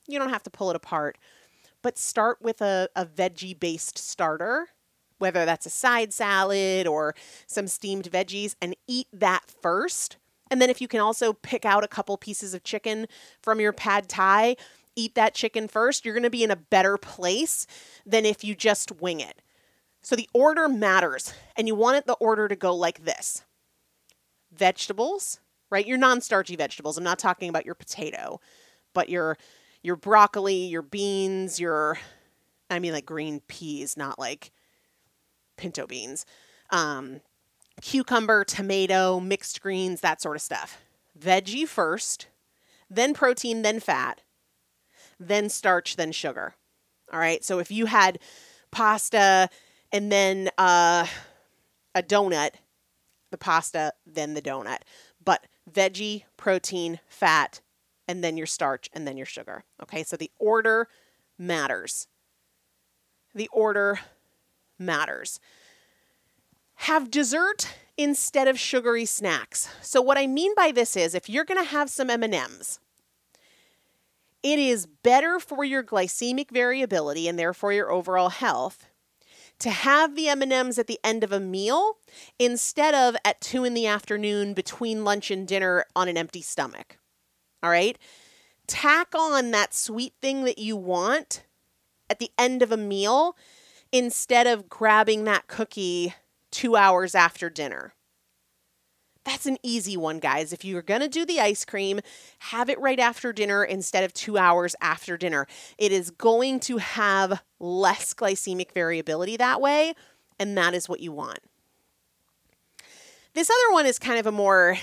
You 0.07 0.19
don't 0.19 0.29
have 0.29 0.43
to 0.43 0.49
pull 0.49 0.69
it 0.69 0.75
apart, 0.75 1.17
but 1.81 1.97
start 1.97 2.41
with 2.41 2.61
a, 2.61 2.89
a 2.95 3.05
veggie 3.05 3.59
based 3.59 3.97
starter, 3.97 4.69
whether 5.17 5.45
that's 5.45 5.65
a 5.65 5.69
side 5.71 6.13
salad 6.13 6.87
or 6.87 7.13
some 7.45 7.67
steamed 7.67 8.09
veggies, 8.09 8.55
and 8.61 8.75
eat 8.87 9.07
that 9.11 9.43
first. 9.61 10.15
And 10.49 10.61
then 10.61 10.69
if 10.69 10.81
you 10.81 10.87
can 10.87 10.99
also 10.99 11.33
pick 11.33 11.65
out 11.65 11.83
a 11.83 11.87
couple 11.87 12.17
pieces 12.17 12.53
of 12.53 12.63
chicken 12.63 13.07
from 13.41 13.59
your 13.59 13.73
pad 13.73 14.07
thai, 14.07 14.55
eat 14.95 15.15
that 15.15 15.35
chicken 15.35 15.67
first, 15.67 16.03
you're 16.03 16.13
going 16.13 16.23
to 16.23 16.29
be 16.29 16.43
in 16.43 16.51
a 16.51 16.55
better 16.55 16.97
place 16.97 17.67
than 18.05 18.25
if 18.25 18.43
you 18.43 18.55
just 18.55 19.01
wing 19.01 19.19
it. 19.19 19.41
So 20.01 20.15
the 20.15 20.29
order 20.33 20.69
matters, 20.69 21.33
and 21.55 21.67
you 21.67 21.75
want 21.75 21.97
it 21.97 22.05
the 22.05 22.13
order 22.13 22.47
to 22.47 22.55
go 22.55 22.73
like 22.75 23.03
this 23.03 23.43
vegetables, 24.53 25.39
right? 25.69 25.85
Your 25.85 25.97
non 25.97 26.21
starchy 26.21 26.55
vegetables. 26.55 26.97
I'm 26.97 27.03
not 27.03 27.19
talking 27.19 27.49
about 27.49 27.65
your 27.65 27.75
potato, 27.75 28.39
but 28.93 29.09
your 29.09 29.37
your 29.83 29.95
broccoli, 29.95 30.65
your 30.65 30.81
beans, 30.81 31.59
your 31.59 31.99
I 32.69 32.79
mean 32.79 32.93
like 32.93 33.05
green 33.05 33.41
peas, 33.47 33.97
not 33.97 34.17
like 34.17 34.51
pinto 35.57 35.85
beans. 35.87 36.25
Um, 36.69 37.21
cucumber, 37.81 38.43
tomato, 38.43 39.19
mixed 39.19 39.61
greens, 39.61 40.01
that 40.01 40.21
sort 40.21 40.35
of 40.35 40.41
stuff. 40.41 40.81
Veggie 41.19 41.67
first, 41.67 42.27
then 42.89 43.13
protein, 43.13 43.61
then 43.61 43.79
fat, 43.79 44.21
then 45.19 45.49
starch, 45.49 45.95
then 45.95 46.11
sugar. 46.11 46.55
All 47.11 47.19
right. 47.19 47.43
So 47.43 47.59
if 47.59 47.71
you 47.71 47.85
had 47.85 48.19
pasta 48.71 49.49
and 49.91 50.11
then 50.11 50.49
uh, 50.57 51.07
a 51.95 52.03
donut, 52.03 52.51
the 53.31 53.37
pasta, 53.37 53.93
then 54.05 54.33
the 54.33 54.41
donut. 54.41 54.79
But 55.23 55.47
veggie, 55.69 56.23
protein, 56.37 56.99
fat, 57.07 57.61
and 58.07 58.23
then 58.23 58.37
your 58.37 58.47
starch, 58.47 58.89
and 58.93 59.05
then 59.07 59.17
your 59.17 59.25
sugar. 59.25 59.63
Okay. 59.81 60.03
So 60.03 60.15
the 60.15 60.31
order 60.39 60.87
matters. 61.37 62.07
The 63.33 63.49
order 63.51 63.99
matters. 64.79 65.39
Have 66.77 67.11
dessert 67.11 67.67
instead 67.97 68.47
of 68.47 68.59
sugary 68.59 69.05
snacks. 69.05 69.69
So 69.81 70.01
what 70.01 70.17
I 70.17 70.27
mean 70.27 70.53
by 70.55 70.71
this 70.71 70.95
is 70.95 71.15
if 71.15 71.29
you're 71.29 71.45
going 71.45 71.61
to 71.61 71.69
have 71.69 71.89
some 71.89 72.09
M&Ms, 72.09 72.79
it 74.43 74.59
is 74.59 74.85
better 74.85 75.39
for 75.39 75.63
your 75.63 75.83
glycemic 75.83 76.51
variability 76.51 77.27
and 77.27 77.37
therefore 77.37 77.73
your 77.73 77.91
overall 77.91 78.29
health 78.29 78.85
to 79.59 79.71
have 79.71 80.15
the 80.15 80.29
M&Ms 80.29 80.77
at 80.77 80.87
the 80.87 80.99
end 81.03 81.23
of 81.23 81.31
a 81.31 81.39
meal 81.39 81.97
instead 82.37 82.93
of 82.93 83.15
at 83.25 83.41
2 83.41 83.63
in 83.63 83.73
the 83.73 83.87
afternoon 83.87 84.53
between 84.53 85.03
lunch 85.03 85.31
and 85.31 85.47
dinner 85.47 85.85
on 85.95 86.07
an 86.07 86.17
empty 86.17 86.41
stomach. 86.41 86.99
All 87.63 87.71
right? 87.71 87.97
Tack 88.67 89.15
on 89.15 89.51
that 89.51 89.73
sweet 89.73 90.13
thing 90.21 90.43
that 90.43 90.59
you 90.59 90.77
want 90.77 91.43
at 92.09 92.19
the 92.19 92.29
end 92.37 92.61
of 92.61 92.71
a 92.71 92.77
meal 92.77 93.35
instead 93.91 94.45
of 94.45 94.69
grabbing 94.69 95.23
that 95.23 95.47
cookie 95.47 96.13
2 96.57 96.75
hours 96.75 97.13
after 97.13 97.51
dinner. 97.51 97.93
That's 99.23 99.45
an 99.45 99.57
easy 99.61 99.95
one, 99.95 100.17
guys. 100.17 100.51
If 100.51 100.65
you're 100.65 100.81
going 100.81 101.01
to 101.01 101.07
do 101.07 101.23
the 101.23 101.39
ice 101.39 101.63
cream, 101.65 101.99
have 102.39 102.67
it 102.67 102.79
right 102.79 102.99
after 102.99 103.31
dinner 103.31 103.63
instead 103.63 104.03
of 104.03 104.11
two 104.11 104.39
hours 104.39 104.75
after 104.81 105.17
dinner. 105.17 105.45
It 105.77 105.91
is 105.91 106.09
going 106.09 106.59
to 106.61 106.77
have 106.77 107.43
less 107.59 108.15
glycemic 108.15 108.71
variability 108.71 109.37
that 109.37 109.61
way, 109.61 109.93
and 110.39 110.57
that 110.57 110.73
is 110.73 110.89
what 110.89 110.99
you 110.99 111.11
want. 111.11 111.37
This 113.35 113.51
other 113.51 113.73
one 113.73 113.85
is 113.85 113.99
kind 113.99 114.17
of 114.17 114.25
a 114.25 114.31
more 114.31 114.79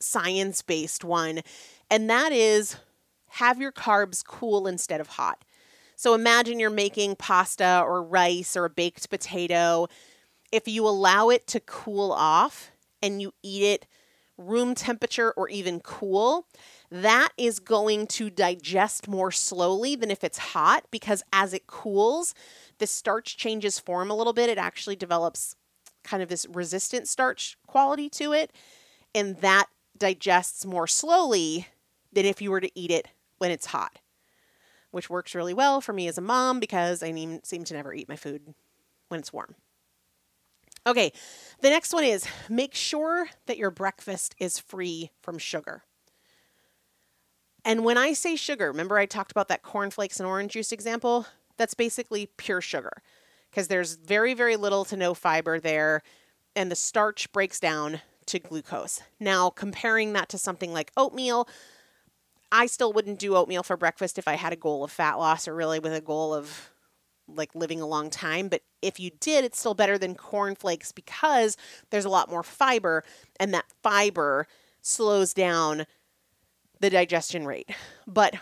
science 0.00 0.62
based 0.62 1.04
one, 1.04 1.42
and 1.88 2.10
that 2.10 2.32
is 2.32 2.76
have 3.28 3.60
your 3.60 3.70
carbs 3.70 4.24
cool 4.24 4.66
instead 4.66 5.00
of 5.00 5.06
hot. 5.06 5.44
So 5.94 6.14
imagine 6.14 6.58
you're 6.58 6.70
making 6.70 7.14
pasta 7.14 7.84
or 7.86 8.02
rice 8.02 8.56
or 8.56 8.64
a 8.64 8.70
baked 8.70 9.08
potato. 9.10 9.86
If 10.54 10.68
you 10.68 10.86
allow 10.86 11.30
it 11.30 11.48
to 11.48 11.58
cool 11.58 12.12
off, 12.12 12.70
and 13.02 13.20
you 13.20 13.34
eat 13.42 13.64
it 13.64 13.86
room 14.38 14.76
temperature 14.76 15.32
or 15.32 15.48
even 15.48 15.80
cool, 15.80 16.46
that 16.92 17.30
is 17.36 17.58
going 17.58 18.06
to 18.06 18.30
digest 18.30 19.08
more 19.08 19.32
slowly 19.32 19.96
than 19.96 20.12
if 20.12 20.22
it's 20.22 20.38
hot 20.38 20.84
because 20.92 21.24
as 21.32 21.54
it 21.54 21.66
cools, 21.66 22.34
the 22.78 22.86
starch 22.86 23.36
changes 23.36 23.80
form 23.80 24.12
a 24.12 24.16
little 24.16 24.32
bit. 24.32 24.48
It 24.48 24.56
actually 24.56 24.94
develops 24.94 25.56
kind 26.04 26.22
of 26.22 26.28
this 26.28 26.46
resistant 26.48 27.08
starch 27.08 27.58
quality 27.66 28.08
to 28.10 28.32
it, 28.32 28.52
and 29.12 29.38
that 29.38 29.66
digests 29.98 30.64
more 30.64 30.86
slowly 30.86 31.66
than 32.12 32.24
if 32.24 32.40
you 32.40 32.52
were 32.52 32.60
to 32.60 32.70
eat 32.78 32.92
it 32.92 33.08
when 33.38 33.50
it's 33.50 33.66
hot, 33.66 33.98
which 34.92 35.10
works 35.10 35.34
really 35.34 35.52
well 35.52 35.80
for 35.80 35.92
me 35.92 36.06
as 36.06 36.16
a 36.16 36.22
mom 36.22 36.60
because 36.60 37.02
I 37.02 37.12
seem 37.42 37.64
to 37.64 37.74
never 37.74 37.92
eat 37.92 38.08
my 38.08 38.16
food 38.16 38.54
when 39.08 39.18
it's 39.18 39.32
warm. 39.32 39.56
Okay, 40.86 41.12
the 41.60 41.70
next 41.70 41.94
one 41.94 42.04
is 42.04 42.26
make 42.48 42.74
sure 42.74 43.28
that 43.46 43.56
your 43.56 43.70
breakfast 43.70 44.34
is 44.38 44.58
free 44.58 45.10
from 45.22 45.38
sugar. 45.38 45.82
And 47.64 47.84
when 47.84 47.96
I 47.96 48.12
say 48.12 48.36
sugar, 48.36 48.68
remember 48.68 48.98
I 48.98 49.06
talked 49.06 49.30
about 49.30 49.48
that 49.48 49.62
cornflakes 49.62 50.20
and 50.20 50.26
orange 50.26 50.52
juice 50.52 50.72
example? 50.72 51.26
That's 51.56 51.72
basically 51.72 52.28
pure 52.36 52.60
sugar 52.60 53.02
because 53.50 53.68
there's 53.68 53.94
very, 53.94 54.34
very 54.34 54.56
little 54.56 54.84
to 54.84 54.96
no 54.96 55.14
fiber 55.14 55.58
there, 55.58 56.02
and 56.54 56.70
the 56.70 56.76
starch 56.76 57.32
breaks 57.32 57.60
down 57.60 58.00
to 58.26 58.38
glucose. 58.38 59.00
Now, 59.20 59.48
comparing 59.48 60.12
that 60.14 60.28
to 60.30 60.38
something 60.38 60.72
like 60.72 60.92
oatmeal, 60.96 61.48
I 62.52 62.66
still 62.66 62.92
wouldn't 62.92 63.18
do 63.18 63.36
oatmeal 63.36 63.62
for 63.62 63.76
breakfast 63.76 64.18
if 64.18 64.28
I 64.28 64.34
had 64.34 64.52
a 64.52 64.56
goal 64.56 64.84
of 64.84 64.90
fat 64.90 65.14
loss 65.14 65.48
or 65.48 65.54
really 65.54 65.78
with 65.78 65.94
a 65.94 66.00
goal 66.00 66.34
of 66.34 66.70
like 67.28 67.54
living 67.54 67.80
a 67.80 67.86
long 67.86 68.10
time. 68.10 68.48
But 68.48 68.62
if 68.82 69.00
you 69.00 69.10
did, 69.20 69.44
it's 69.44 69.58
still 69.58 69.74
better 69.74 69.98
than 69.98 70.14
cornflakes 70.14 70.92
because 70.92 71.56
there's 71.90 72.04
a 72.04 72.10
lot 72.10 72.30
more 72.30 72.42
fiber, 72.42 73.04
and 73.40 73.52
that 73.54 73.66
fiber 73.82 74.46
slows 74.82 75.32
down 75.32 75.86
the 76.80 76.90
digestion 76.90 77.46
rate. 77.46 77.70
But 78.06 78.34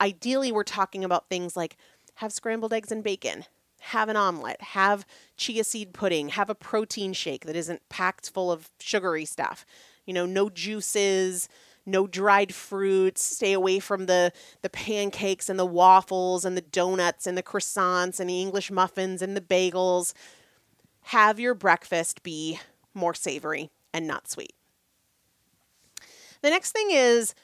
ideally, 0.00 0.52
we're 0.52 0.64
talking 0.64 1.04
about 1.04 1.28
things 1.28 1.56
like 1.56 1.76
have 2.16 2.32
scrambled 2.32 2.72
eggs 2.72 2.92
and 2.92 3.04
bacon, 3.04 3.44
have 3.80 4.08
an 4.08 4.16
omelet, 4.16 4.60
have 4.60 5.06
chia 5.36 5.64
seed 5.64 5.92
pudding, 5.92 6.30
have 6.30 6.50
a 6.50 6.54
protein 6.54 7.12
shake 7.12 7.46
that 7.46 7.56
isn't 7.56 7.88
packed 7.88 8.30
full 8.30 8.50
of 8.50 8.70
sugary 8.78 9.24
stuff. 9.24 9.64
You 10.04 10.14
know, 10.14 10.26
no 10.26 10.50
juices, 10.50 11.48
no 11.86 12.06
dried 12.06 12.52
fruits, 12.52 13.22
stay 13.22 13.52
away 13.52 13.78
from 13.78 14.06
the, 14.06 14.32
the 14.62 14.68
pancakes 14.68 15.48
and 15.48 15.58
the 15.58 15.64
waffles 15.64 16.44
and 16.44 16.56
the 16.56 16.62
donuts 16.62 17.26
and 17.26 17.38
the 17.38 17.42
croissants 17.42 18.18
and 18.18 18.28
the 18.28 18.40
English 18.40 18.70
muffins 18.70 19.22
and 19.22 19.36
the 19.36 19.40
bagels. 19.40 20.12
Have 21.02 21.38
your 21.38 21.54
breakfast 21.54 22.22
be 22.24 22.58
more 22.92 23.14
savory 23.14 23.70
and 23.94 24.06
not 24.06 24.28
sweet. 24.28 24.52
The 26.42 26.50
next 26.50 26.72
thing 26.72 26.88
is, 26.90 27.34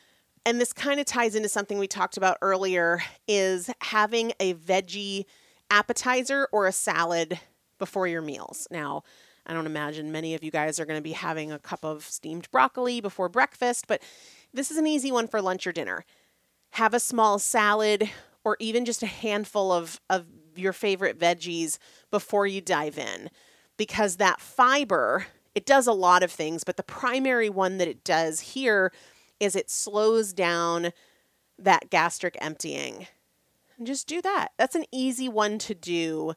and 0.44 0.61
this 0.61 0.72
kind 0.72 0.98
of 0.98 1.07
ties 1.07 1.35
into 1.35 1.48
something 1.48 1.78
we 1.78 1.87
talked 1.87 2.16
about 2.16 2.38
earlier, 2.42 3.02
is 3.28 3.70
having 3.81 4.33
a 4.40 4.55
veggie 4.55 5.24
appetizer 5.70 6.48
or 6.52 6.66
a 6.66 6.72
salad 6.72 7.38
before 7.78 8.07
your 8.07 8.22
meals. 8.22 8.66
Now, 8.70 9.05
I 9.46 9.52
don't 9.52 9.66
imagine 9.66 10.12
many 10.12 10.35
of 10.35 10.44
you 10.44 10.50
guys 10.50 10.78
are 10.78 10.85
going 10.87 10.98
to 10.98 11.02
be 11.02 11.12
having 11.12 11.50
a 11.50 11.59
cup 11.59 11.85
of 11.85 12.05
steamed 12.05 12.50
broccoli 12.50 13.00
before 13.00 13.28
breakfast, 13.28 13.87
but 13.88 14.02
this 14.55 14.70
is 14.70 14.76
an 14.76 14.87
easy 14.87 15.11
one 15.11 15.26
for 15.26 15.42
lunch 15.42 15.66
or 15.66 15.72
dinner. 15.72 16.05
Have 16.72 16.94
a 16.94 17.00
small 17.00 17.38
salad 17.38 18.11
or 18.44 18.57
even 18.61 18.85
just 18.85 19.02
a 19.02 19.07
handful 19.07 19.72
of, 19.72 20.00
of 20.09 20.26
your 20.55 20.72
favorite 20.72 21.18
veggies 21.18 21.78
before 22.11 22.46
you 22.46 22.61
dive 22.61 22.98
in 22.98 23.31
because 23.76 24.16
that 24.16 24.40
fiber, 24.40 25.26
it 25.55 25.66
does 25.66 25.87
a 25.87 25.92
lot 25.92 26.22
of 26.22 26.31
things, 26.31 26.64
but 26.64 26.76
the 26.76 26.83
primary 26.83 27.50
one 27.50 27.78
that 27.78 27.88
it 27.88 28.05
does 28.05 28.40
here 28.40 28.92
is 29.40 29.57
it 29.57 29.70
slows 29.70 30.33
down 30.33 30.92
that 31.59 31.90
gastric 31.90 32.37
emptying. 32.40 33.07
And 33.76 33.87
just 33.87 34.07
do 34.07 34.22
that. 34.22 34.52
That's 34.57 34.76
an 34.76 34.85
easy 34.92 35.28
one 35.28 35.59
to 35.59 35.74
do 35.74 36.35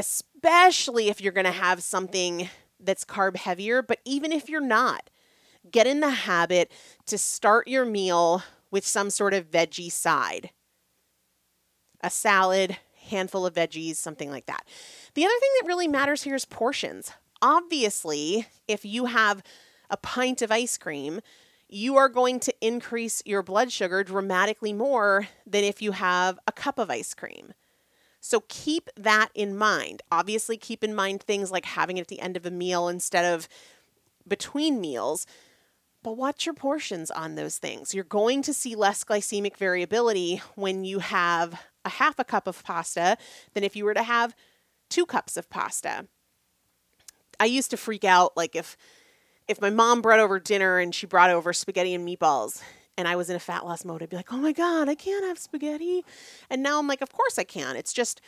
especially 0.00 1.08
if 1.08 1.20
you're 1.20 1.32
going 1.32 1.44
to 1.44 1.52
have 1.52 1.82
something 1.82 2.48
that's 2.80 3.04
carb 3.04 3.36
heavier, 3.36 3.82
but 3.82 4.00
even 4.06 4.32
if 4.32 4.48
you're 4.48 4.60
not, 4.60 5.10
get 5.70 5.86
in 5.86 6.00
the 6.00 6.10
habit 6.10 6.72
to 7.04 7.18
start 7.18 7.68
your 7.68 7.84
meal 7.84 8.42
with 8.70 8.86
some 8.86 9.10
sort 9.10 9.34
of 9.34 9.50
veggie 9.50 9.92
side. 9.92 10.50
A 12.02 12.08
salad, 12.08 12.78
handful 13.08 13.44
of 13.44 13.54
veggies, 13.54 13.96
something 13.96 14.30
like 14.30 14.46
that. 14.46 14.66
The 15.14 15.24
other 15.24 15.38
thing 15.38 15.50
that 15.60 15.68
really 15.68 15.88
matters 15.88 16.22
here 16.22 16.34
is 16.34 16.46
portions. 16.46 17.12
Obviously, 17.42 18.46
if 18.66 18.86
you 18.86 19.04
have 19.04 19.42
a 19.90 19.98
pint 19.98 20.40
of 20.40 20.50
ice 20.50 20.78
cream, 20.78 21.20
you 21.68 21.96
are 21.96 22.08
going 22.08 22.40
to 22.40 22.54
increase 22.62 23.22
your 23.26 23.42
blood 23.42 23.70
sugar 23.70 24.02
dramatically 24.02 24.72
more 24.72 25.28
than 25.46 25.62
if 25.62 25.82
you 25.82 25.92
have 25.92 26.38
a 26.46 26.52
cup 26.52 26.78
of 26.78 26.88
ice 26.88 27.12
cream. 27.12 27.52
So 28.20 28.44
keep 28.48 28.90
that 28.96 29.30
in 29.34 29.56
mind. 29.56 30.02
Obviously, 30.12 30.56
keep 30.56 30.84
in 30.84 30.94
mind 30.94 31.22
things 31.22 31.50
like 31.50 31.64
having 31.64 31.96
it 31.96 32.02
at 32.02 32.08
the 32.08 32.20
end 32.20 32.36
of 32.36 32.46
a 32.46 32.50
meal 32.50 32.88
instead 32.88 33.24
of 33.24 33.48
between 34.28 34.80
meals. 34.80 35.26
But 36.02 36.16
watch 36.16 36.46
your 36.46 36.54
portions 36.54 37.10
on 37.10 37.34
those 37.34 37.58
things. 37.58 37.94
You're 37.94 38.04
going 38.04 38.42
to 38.42 38.54
see 38.54 38.74
less 38.74 39.04
glycemic 39.04 39.56
variability 39.56 40.40
when 40.54 40.84
you 40.84 40.98
have 41.00 41.60
a 41.84 41.90
half 41.90 42.18
a 42.18 42.24
cup 42.24 42.46
of 42.46 42.62
pasta 42.62 43.16
than 43.54 43.64
if 43.64 43.74
you 43.74 43.84
were 43.84 43.94
to 43.94 44.02
have 44.02 44.34
two 44.88 45.06
cups 45.06 45.36
of 45.36 45.48
pasta. 45.50 46.06
I 47.38 47.46
used 47.46 47.70
to 47.70 47.76
freak 47.76 48.04
out 48.04 48.36
like 48.36 48.54
if 48.54 48.76
if 49.48 49.60
my 49.60 49.70
mom 49.70 50.00
brought 50.00 50.20
over 50.20 50.38
dinner 50.38 50.78
and 50.78 50.94
she 50.94 51.06
brought 51.06 51.30
over 51.30 51.52
spaghetti 51.52 51.94
and 51.94 52.06
meatballs 52.06 52.62
and 52.96 53.08
I 53.08 53.16
was 53.16 53.30
in 53.30 53.36
a 53.36 53.40
fat 53.40 53.64
loss 53.64 53.84
mode, 53.84 54.02
I'd 54.02 54.10
be 54.10 54.16
like, 54.16 54.32
"Oh 54.32 54.38
my 54.38 54.52
god, 54.52 54.88
I 54.88 54.94
can't 54.94 55.24
have 55.24 55.38
spaghetti." 55.38 56.04
And 56.48 56.62
now 56.62 56.78
I'm 56.78 56.86
like, 56.86 57.00
"Of 57.00 57.12
course 57.12 57.38
I 57.38 57.44
can." 57.44 57.76
It's 57.76 57.92
just 57.92 58.20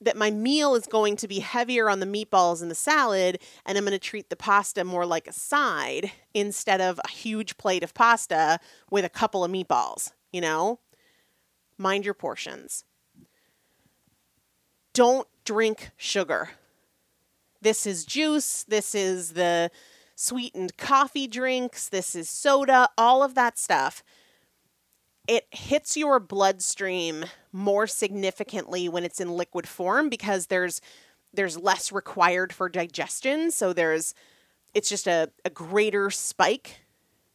that 0.00 0.16
my 0.16 0.30
meal 0.30 0.74
is 0.74 0.86
going 0.86 1.16
to 1.16 1.28
be 1.28 1.40
heavier 1.40 1.88
on 1.88 2.00
the 2.00 2.06
meatballs 2.06 2.62
and 2.62 2.70
the 2.70 2.74
salad, 2.74 3.40
and 3.64 3.76
I'm 3.78 3.84
going 3.84 3.92
to 3.92 3.98
treat 3.98 4.30
the 4.30 4.36
pasta 4.36 4.84
more 4.84 5.06
like 5.06 5.26
a 5.26 5.32
side 5.32 6.12
instead 6.32 6.80
of 6.80 7.00
a 7.04 7.10
huge 7.10 7.56
plate 7.56 7.82
of 7.82 7.94
pasta 7.94 8.58
with 8.90 9.04
a 9.04 9.08
couple 9.08 9.44
of 9.44 9.50
meatballs, 9.50 10.12
you 10.32 10.40
know? 10.40 10.80
Mind 11.78 12.04
your 12.04 12.14
portions. 12.14 12.84
Don't 14.92 15.26
drink 15.44 15.90
sugar. 15.96 16.50
This 17.60 17.86
is 17.86 18.04
juice, 18.04 18.64
this 18.64 18.94
is 18.94 19.32
the 19.32 19.70
sweetened 20.14 20.76
coffee 20.76 21.26
drinks, 21.26 21.88
this 21.88 22.14
is 22.14 22.28
soda, 22.28 22.88
all 22.96 23.22
of 23.22 23.34
that 23.34 23.58
stuff 23.58 24.02
it 25.26 25.46
hits 25.50 25.96
your 25.96 26.20
bloodstream 26.20 27.24
more 27.52 27.86
significantly 27.86 28.88
when 28.88 29.04
it's 29.04 29.20
in 29.20 29.30
liquid 29.30 29.66
form 29.66 30.08
because 30.08 30.46
there's 30.46 30.80
there's 31.32 31.58
less 31.58 31.90
required 31.90 32.52
for 32.52 32.68
digestion. 32.68 33.50
So 33.50 33.72
there's 33.72 34.14
it's 34.74 34.88
just 34.88 35.06
a, 35.06 35.30
a 35.44 35.50
greater 35.50 36.10
spike 36.10 36.80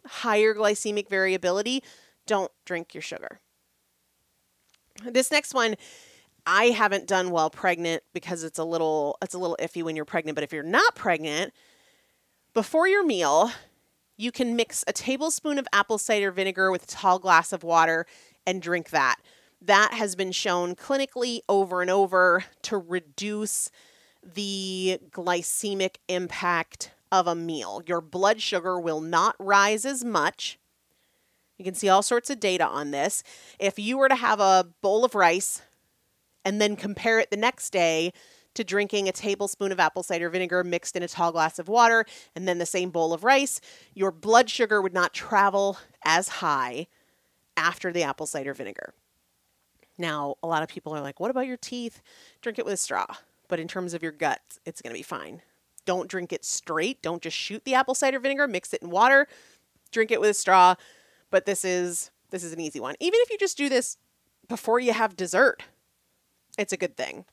higher 0.05 0.55
glycemic 0.55 1.09
variability. 1.09 1.83
Don't 2.25 2.51
drink 2.65 2.93
your 2.93 3.01
sugar. 3.01 3.39
This 5.03 5.31
next 5.31 5.53
one 5.53 5.75
i 6.45 6.65
haven't 6.65 7.05
done 7.05 7.31
while 7.31 7.49
pregnant 7.49 8.01
because 8.13 8.45
it's 8.45 8.57
a 8.57 8.63
little 8.63 9.17
it's 9.21 9.33
a 9.33 9.37
little 9.37 9.57
iffy 9.59 9.83
when 9.83 9.95
you're 9.95 10.05
pregnant 10.05 10.35
but 10.35 10.43
if 10.43 10.53
you're 10.53 10.63
not 10.63 10.95
pregnant 10.95 11.53
before 12.59 12.89
your 12.89 13.05
meal 13.05 13.53
you 14.17 14.33
can 14.33 14.53
mix 14.53 14.83
a 14.85 14.91
tablespoon 14.91 15.57
of 15.57 15.65
apple 15.71 15.97
cider 15.97 16.29
vinegar 16.29 16.71
with 16.71 16.83
a 16.83 16.87
tall 16.87 17.17
glass 17.17 17.53
of 17.53 17.63
water 17.63 18.05
and 18.45 18.61
drink 18.61 18.89
that. 18.89 19.15
That 19.61 19.93
has 19.93 20.13
been 20.17 20.33
shown 20.33 20.75
clinically 20.75 21.39
over 21.47 21.81
and 21.81 21.89
over 21.89 22.43
to 22.63 22.77
reduce 22.77 23.71
the 24.21 24.99
glycemic 25.09 25.99
impact 26.09 26.91
of 27.13 27.27
a 27.27 27.33
meal. 27.33 27.81
Your 27.87 28.01
blood 28.01 28.41
sugar 28.41 28.77
will 28.77 28.99
not 28.99 29.37
rise 29.39 29.85
as 29.85 30.03
much. 30.03 30.59
You 31.57 31.63
can 31.63 31.75
see 31.75 31.87
all 31.87 32.03
sorts 32.03 32.29
of 32.29 32.41
data 32.41 32.65
on 32.65 32.91
this. 32.91 33.23
If 33.57 33.79
you 33.79 33.97
were 33.97 34.09
to 34.09 34.15
have 34.15 34.41
a 34.41 34.67
bowl 34.81 35.05
of 35.05 35.15
rice 35.15 35.61
and 36.43 36.59
then 36.59 36.75
compare 36.75 37.19
it 37.19 37.31
the 37.31 37.37
next 37.37 37.69
day 37.69 38.11
to 38.55 38.63
drinking 38.63 39.07
a 39.07 39.11
tablespoon 39.11 39.71
of 39.71 39.79
apple 39.79 40.03
cider 40.03 40.29
vinegar 40.29 40.63
mixed 40.63 40.95
in 40.95 41.03
a 41.03 41.07
tall 41.07 41.31
glass 41.31 41.59
of 41.59 41.67
water 41.67 42.05
and 42.35 42.47
then 42.47 42.57
the 42.57 42.65
same 42.65 42.89
bowl 42.89 43.13
of 43.13 43.23
rice, 43.23 43.61
your 43.93 44.11
blood 44.11 44.49
sugar 44.49 44.81
would 44.81 44.93
not 44.93 45.13
travel 45.13 45.77
as 46.03 46.27
high 46.29 46.87
after 47.55 47.91
the 47.91 48.03
apple 48.03 48.25
cider 48.25 48.53
vinegar. 48.53 48.93
Now, 49.97 50.35
a 50.41 50.47
lot 50.47 50.63
of 50.63 50.69
people 50.69 50.95
are 50.95 51.01
like, 51.01 51.19
what 51.19 51.29
about 51.29 51.45
your 51.45 51.57
teeth? 51.57 52.01
Drink 52.41 52.57
it 52.57 52.65
with 52.65 52.73
a 52.73 52.77
straw. 52.77 53.05
But 53.49 53.59
in 53.59 53.67
terms 53.67 53.93
of 53.93 54.01
your 54.01 54.13
gut, 54.13 54.39
it's 54.65 54.81
going 54.81 54.93
to 54.93 54.99
be 54.99 55.03
fine. 55.03 55.41
Don't 55.85 56.07
drink 56.07 56.31
it 56.31 56.45
straight. 56.45 57.01
Don't 57.01 57.21
just 57.21 57.35
shoot 57.35 57.65
the 57.65 57.73
apple 57.73 57.95
cider 57.95 58.19
vinegar, 58.19 58.47
mix 58.47 58.73
it 58.73 58.81
in 58.81 58.89
water, 58.89 59.27
drink 59.91 60.11
it 60.11 60.21
with 60.21 60.29
a 60.29 60.35
straw. 60.35 60.75
But 61.31 61.45
this 61.45 61.65
is 61.65 62.11
this 62.29 62.43
is 62.43 62.53
an 62.53 62.59
easy 62.59 62.79
one. 62.79 62.95
Even 62.99 63.19
if 63.23 63.31
you 63.31 63.37
just 63.37 63.57
do 63.57 63.69
this 63.69 63.97
before 64.47 64.79
you 64.79 64.93
have 64.93 65.15
dessert, 65.15 65.63
it's 66.57 66.73
a 66.73 66.77
good 66.77 66.95
thing. 66.95 67.25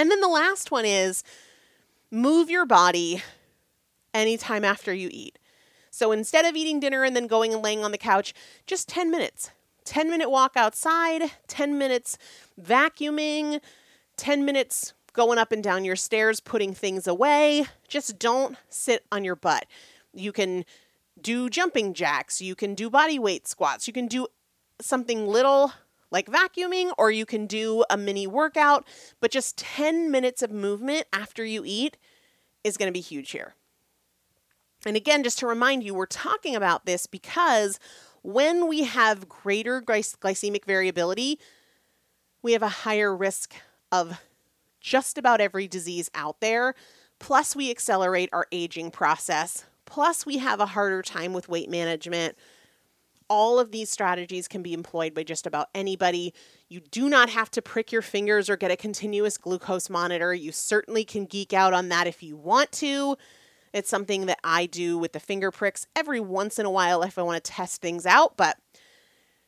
And 0.00 0.10
then 0.10 0.22
the 0.22 0.28
last 0.28 0.70
one 0.70 0.86
is 0.86 1.22
move 2.10 2.48
your 2.48 2.64
body 2.64 3.22
anytime 4.14 4.64
after 4.64 4.94
you 4.94 5.10
eat. 5.12 5.38
So 5.90 6.10
instead 6.10 6.46
of 6.46 6.56
eating 6.56 6.80
dinner 6.80 7.04
and 7.04 7.14
then 7.14 7.26
going 7.26 7.52
and 7.52 7.62
laying 7.62 7.84
on 7.84 7.92
the 7.92 7.98
couch, 7.98 8.32
just 8.66 8.88
10 8.88 9.10
minutes. 9.10 9.50
10 9.84 10.08
minute 10.08 10.30
walk 10.30 10.52
outside, 10.56 11.30
10 11.48 11.76
minutes 11.76 12.16
vacuuming, 12.58 13.60
10 14.16 14.42
minutes 14.42 14.94
going 15.12 15.36
up 15.36 15.52
and 15.52 15.62
down 15.62 15.84
your 15.84 15.96
stairs, 15.96 16.40
putting 16.40 16.72
things 16.72 17.06
away. 17.06 17.66
Just 17.86 18.18
don't 18.18 18.56
sit 18.70 19.04
on 19.12 19.22
your 19.22 19.36
butt. 19.36 19.66
You 20.14 20.32
can 20.32 20.64
do 21.20 21.50
jumping 21.50 21.92
jacks, 21.92 22.40
you 22.40 22.54
can 22.54 22.74
do 22.74 22.88
body 22.88 23.18
weight 23.18 23.46
squats, 23.46 23.86
you 23.86 23.92
can 23.92 24.06
do 24.06 24.28
something 24.80 25.26
little 25.26 25.72
like 26.10 26.26
vacuuming, 26.26 26.92
or 26.98 27.10
you 27.10 27.24
can 27.24 27.46
do 27.46 27.84
a 27.88 27.96
mini 27.96 28.26
workout, 28.26 28.86
but 29.20 29.30
just 29.30 29.56
10 29.58 30.10
minutes 30.10 30.42
of 30.42 30.50
movement 30.50 31.06
after 31.12 31.44
you 31.44 31.62
eat 31.64 31.96
is 32.64 32.76
going 32.76 32.88
to 32.88 32.92
be 32.92 33.00
huge 33.00 33.30
here. 33.30 33.54
And 34.86 34.96
again, 34.96 35.22
just 35.22 35.38
to 35.40 35.46
remind 35.46 35.84
you, 35.84 35.94
we're 35.94 36.06
talking 36.06 36.56
about 36.56 36.86
this 36.86 37.06
because 37.06 37.78
when 38.22 38.66
we 38.68 38.84
have 38.84 39.28
greater 39.28 39.80
glycemic 39.80 40.64
variability, 40.64 41.38
we 42.42 42.52
have 42.52 42.62
a 42.62 42.68
higher 42.68 43.14
risk 43.14 43.54
of 43.92 44.20
just 44.80 45.18
about 45.18 45.40
every 45.40 45.68
disease 45.68 46.10
out 46.14 46.40
there. 46.40 46.74
Plus, 47.18 47.54
we 47.54 47.70
accelerate 47.70 48.30
our 48.32 48.46
aging 48.50 48.90
process. 48.90 49.66
Plus, 49.84 50.24
we 50.24 50.38
have 50.38 50.60
a 50.60 50.66
harder 50.66 51.02
time 51.02 51.34
with 51.34 51.48
weight 51.48 51.68
management 51.68 52.36
all 53.30 53.60
of 53.60 53.70
these 53.70 53.88
strategies 53.88 54.48
can 54.48 54.60
be 54.60 54.74
employed 54.74 55.14
by 55.14 55.22
just 55.22 55.46
about 55.46 55.68
anybody. 55.72 56.34
You 56.68 56.80
do 56.80 57.08
not 57.08 57.30
have 57.30 57.50
to 57.52 57.62
prick 57.62 57.92
your 57.92 58.02
fingers 58.02 58.50
or 58.50 58.56
get 58.56 58.72
a 58.72 58.76
continuous 58.76 59.38
glucose 59.38 59.88
monitor. 59.88 60.34
You 60.34 60.50
certainly 60.50 61.04
can 61.04 61.24
geek 61.24 61.52
out 61.52 61.72
on 61.72 61.88
that 61.88 62.08
if 62.08 62.22
you 62.24 62.36
want 62.36 62.72
to. 62.72 63.16
It's 63.72 63.88
something 63.88 64.26
that 64.26 64.40
I 64.42 64.66
do 64.66 64.98
with 64.98 65.12
the 65.12 65.20
finger 65.20 65.52
pricks 65.52 65.86
every 65.94 66.18
once 66.18 66.58
in 66.58 66.66
a 66.66 66.70
while 66.70 67.02
if 67.02 67.18
I 67.18 67.22
want 67.22 67.42
to 67.42 67.52
test 67.52 67.80
things 67.80 68.04
out, 68.04 68.36
but 68.36 68.58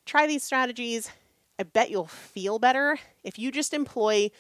try 0.07 0.29
these 0.29 0.45
strategies. 0.45 1.11
I 1.59 1.65
bet 1.65 1.91
you'll 1.91 2.07
feel 2.07 2.61
better 2.61 2.99
if 3.25 3.37
you 3.37 3.51
just 3.51 3.75
employ 3.75 4.31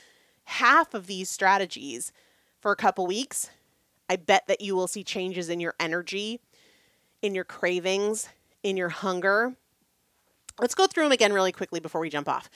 half 0.45 0.95
of 0.95 1.09
these 1.09 1.29
strategies 1.29 2.13
for 2.61 2.71
a 2.71 2.77
couple 2.77 3.09
weeks. 3.09 3.51
I 4.09 4.17
bet 4.17 4.47
that 4.47 4.61
you 4.61 4.77
will 4.77 4.87
see 4.87 5.03
changes 5.03 5.49
in 5.49 5.59
your 5.59 5.75
energy, 5.81 6.41
in 7.23 7.35
your 7.35 7.45
cravings, 7.45 8.29
in 8.63 8.77
your 8.77 8.89
hunger. 8.89 9.55
Let's 10.61 10.75
go 10.75 10.87
through 10.87 11.05
them 11.05 11.13
again 11.13 11.33
really 11.33 11.53
quickly 11.53 11.81
before 11.81 12.01
we 12.01 12.11
jump 12.11 12.29
off. 12.29 12.49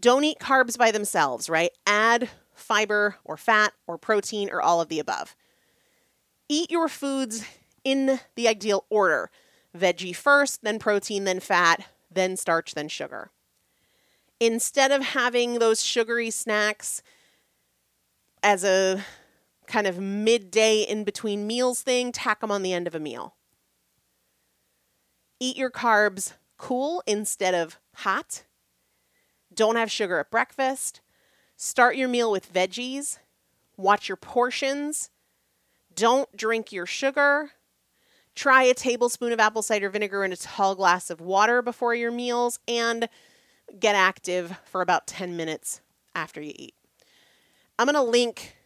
Don't 0.00 0.24
eat 0.24 0.38
carbs 0.38 0.76
by 0.76 0.90
themselves, 0.90 1.48
right? 1.48 1.70
Add 1.86 2.28
fiber 2.54 3.16
or 3.24 3.36
fat 3.36 3.72
or 3.86 3.98
protein 3.98 4.50
or 4.50 4.60
all 4.60 4.80
of 4.80 4.88
the 4.88 4.98
above. 4.98 5.36
Eat 6.48 6.70
your 6.70 6.88
foods 6.88 7.44
in 7.84 8.20
the 8.34 8.48
ideal 8.48 8.84
order 8.90 9.30
veggie 9.76 10.14
first, 10.14 10.62
then 10.62 10.78
protein, 10.78 11.24
then 11.24 11.40
fat, 11.40 11.84
then 12.10 12.36
starch, 12.36 12.74
then 12.74 12.88
sugar. 12.88 13.30
Instead 14.40 14.92
of 14.92 15.02
having 15.02 15.58
those 15.58 15.84
sugary 15.84 16.30
snacks 16.30 17.02
as 18.42 18.64
a 18.64 19.02
kind 19.66 19.86
of 19.86 19.98
midday 19.98 20.82
in 20.82 21.04
between 21.04 21.46
meals 21.46 21.80
thing, 21.82 22.12
tack 22.12 22.40
them 22.40 22.50
on 22.50 22.62
the 22.62 22.72
end 22.72 22.86
of 22.86 22.94
a 22.94 23.00
meal. 23.00 23.34
Eat 25.44 25.58
your 25.58 25.70
carbs 25.70 26.32
cool 26.56 27.02
instead 27.06 27.52
of 27.52 27.78
hot. 27.96 28.44
Don't 29.52 29.76
have 29.76 29.90
sugar 29.90 30.18
at 30.18 30.30
breakfast. 30.30 31.02
Start 31.54 31.96
your 31.96 32.08
meal 32.08 32.30
with 32.30 32.50
veggies. 32.50 33.18
Watch 33.76 34.08
your 34.08 34.16
portions. 34.16 35.10
Don't 35.94 36.34
drink 36.34 36.72
your 36.72 36.86
sugar. 36.86 37.50
Try 38.34 38.62
a 38.62 38.72
tablespoon 38.72 39.32
of 39.32 39.38
apple 39.38 39.60
cider 39.60 39.90
vinegar 39.90 40.24
in 40.24 40.32
a 40.32 40.36
tall 40.36 40.74
glass 40.74 41.10
of 41.10 41.20
water 41.20 41.60
before 41.60 41.94
your 41.94 42.10
meals 42.10 42.58
and 42.66 43.06
get 43.78 43.94
active 43.94 44.58
for 44.64 44.80
about 44.80 45.06
10 45.06 45.36
minutes 45.36 45.82
after 46.14 46.40
you 46.40 46.54
eat. 46.56 46.74
I'm 47.78 47.84
going 47.84 47.96
to 47.96 48.10
link 48.10 48.56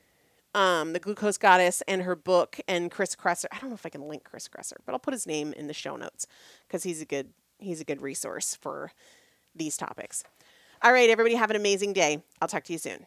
um, 0.59 0.93
the 0.93 0.99
Glucose 0.99 1.39
Goddess 1.39 1.83
and 1.87 2.03
her 2.03 2.17
book 2.17 2.59
and 2.67 2.91
Chris 2.91 3.15
Kresser. 3.15 3.45
I 3.53 3.59
don't 3.61 3.71
know 3.71 3.75
if 3.75 3.87
I 3.87 3.91
can 3.91 4.09
link 4.09 4.25
Chris 4.25 4.49
Kresser, 4.49 4.77
but 4.85 4.93
I'll 4.93 4.99
put 4.99 5.15
his 5.15 5.25
name 5.25 5.53
in 5.53 5.69
the 5.69 5.73
show 5.73 5.95
notes 5.95 6.27
because 6.67 6.83
he's 6.83 7.01
a 7.01 7.05
good 7.05 7.29
he's 7.59 7.81
a 7.81 7.85
good 7.85 8.03
resource 8.03 8.57
for 8.61 8.91
these 9.55 9.77
topics. 9.77 10.25
All 10.83 10.93
right, 10.93 11.09
everybody, 11.09 11.37
have 11.37 11.51
an 11.51 11.57
amazing 11.57 11.93
day. 11.93 12.25
I'll 12.43 12.49
talk 12.49 12.65
to 12.65 12.73
you 12.73 12.79
soon. 12.79 13.07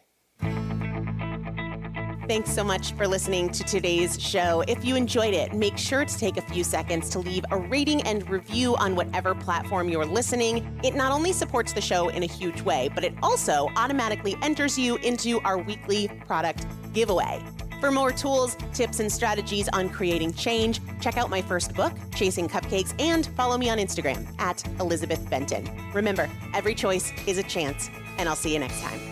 Thanks 2.28 2.50
so 2.50 2.62
much 2.62 2.92
for 2.92 3.08
listening 3.08 3.50
to 3.50 3.64
today's 3.64 4.20
show. 4.20 4.62
If 4.68 4.84
you 4.84 4.94
enjoyed 4.94 5.34
it, 5.34 5.52
make 5.54 5.76
sure 5.76 6.04
to 6.04 6.18
take 6.18 6.36
a 6.36 6.40
few 6.40 6.62
seconds 6.62 7.10
to 7.10 7.18
leave 7.18 7.44
a 7.50 7.56
rating 7.56 8.00
and 8.02 8.28
review 8.30 8.76
on 8.76 8.94
whatever 8.94 9.34
platform 9.34 9.88
you're 9.88 10.06
listening. 10.06 10.78
It 10.84 10.94
not 10.94 11.10
only 11.10 11.32
supports 11.32 11.72
the 11.72 11.80
show 11.80 12.10
in 12.10 12.22
a 12.22 12.26
huge 12.26 12.62
way, 12.62 12.90
but 12.94 13.02
it 13.02 13.12
also 13.24 13.68
automatically 13.76 14.36
enters 14.40 14.78
you 14.78 14.96
into 14.98 15.40
our 15.40 15.58
weekly 15.58 16.08
product 16.24 16.64
giveaway. 16.92 17.42
For 17.80 17.90
more 17.90 18.12
tools, 18.12 18.56
tips, 18.72 19.00
and 19.00 19.10
strategies 19.10 19.68
on 19.70 19.88
creating 19.88 20.34
change, 20.34 20.80
check 21.00 21.16
out 21.16 21.28
my 21.28 21.42
first 21.42 21.74
book, 21.74 21.92
Chasing 22.14 22.48
Cupcakes, 22.48 22.94
and 23.00 23.26
follow 23.36 23.58
me 23.58 23.68
on 23.68 23.78
Instagram 23.78 24.28
at 24.38 24.64
Elizabeth 24.78 25.28
Benton. 25.28 25.68
Remember, 25.92 26.30
every 26.54 26.76
choice 26.76 27.12
is 27.26 27.38
a 27.38 27.42
chance, 27.42 27.90
and 28.18 28.28
I'll 28.28 28.36
see 28.36 28.52
you 28.52 28.60
next 28.60 28.80
time. 28.80 29.11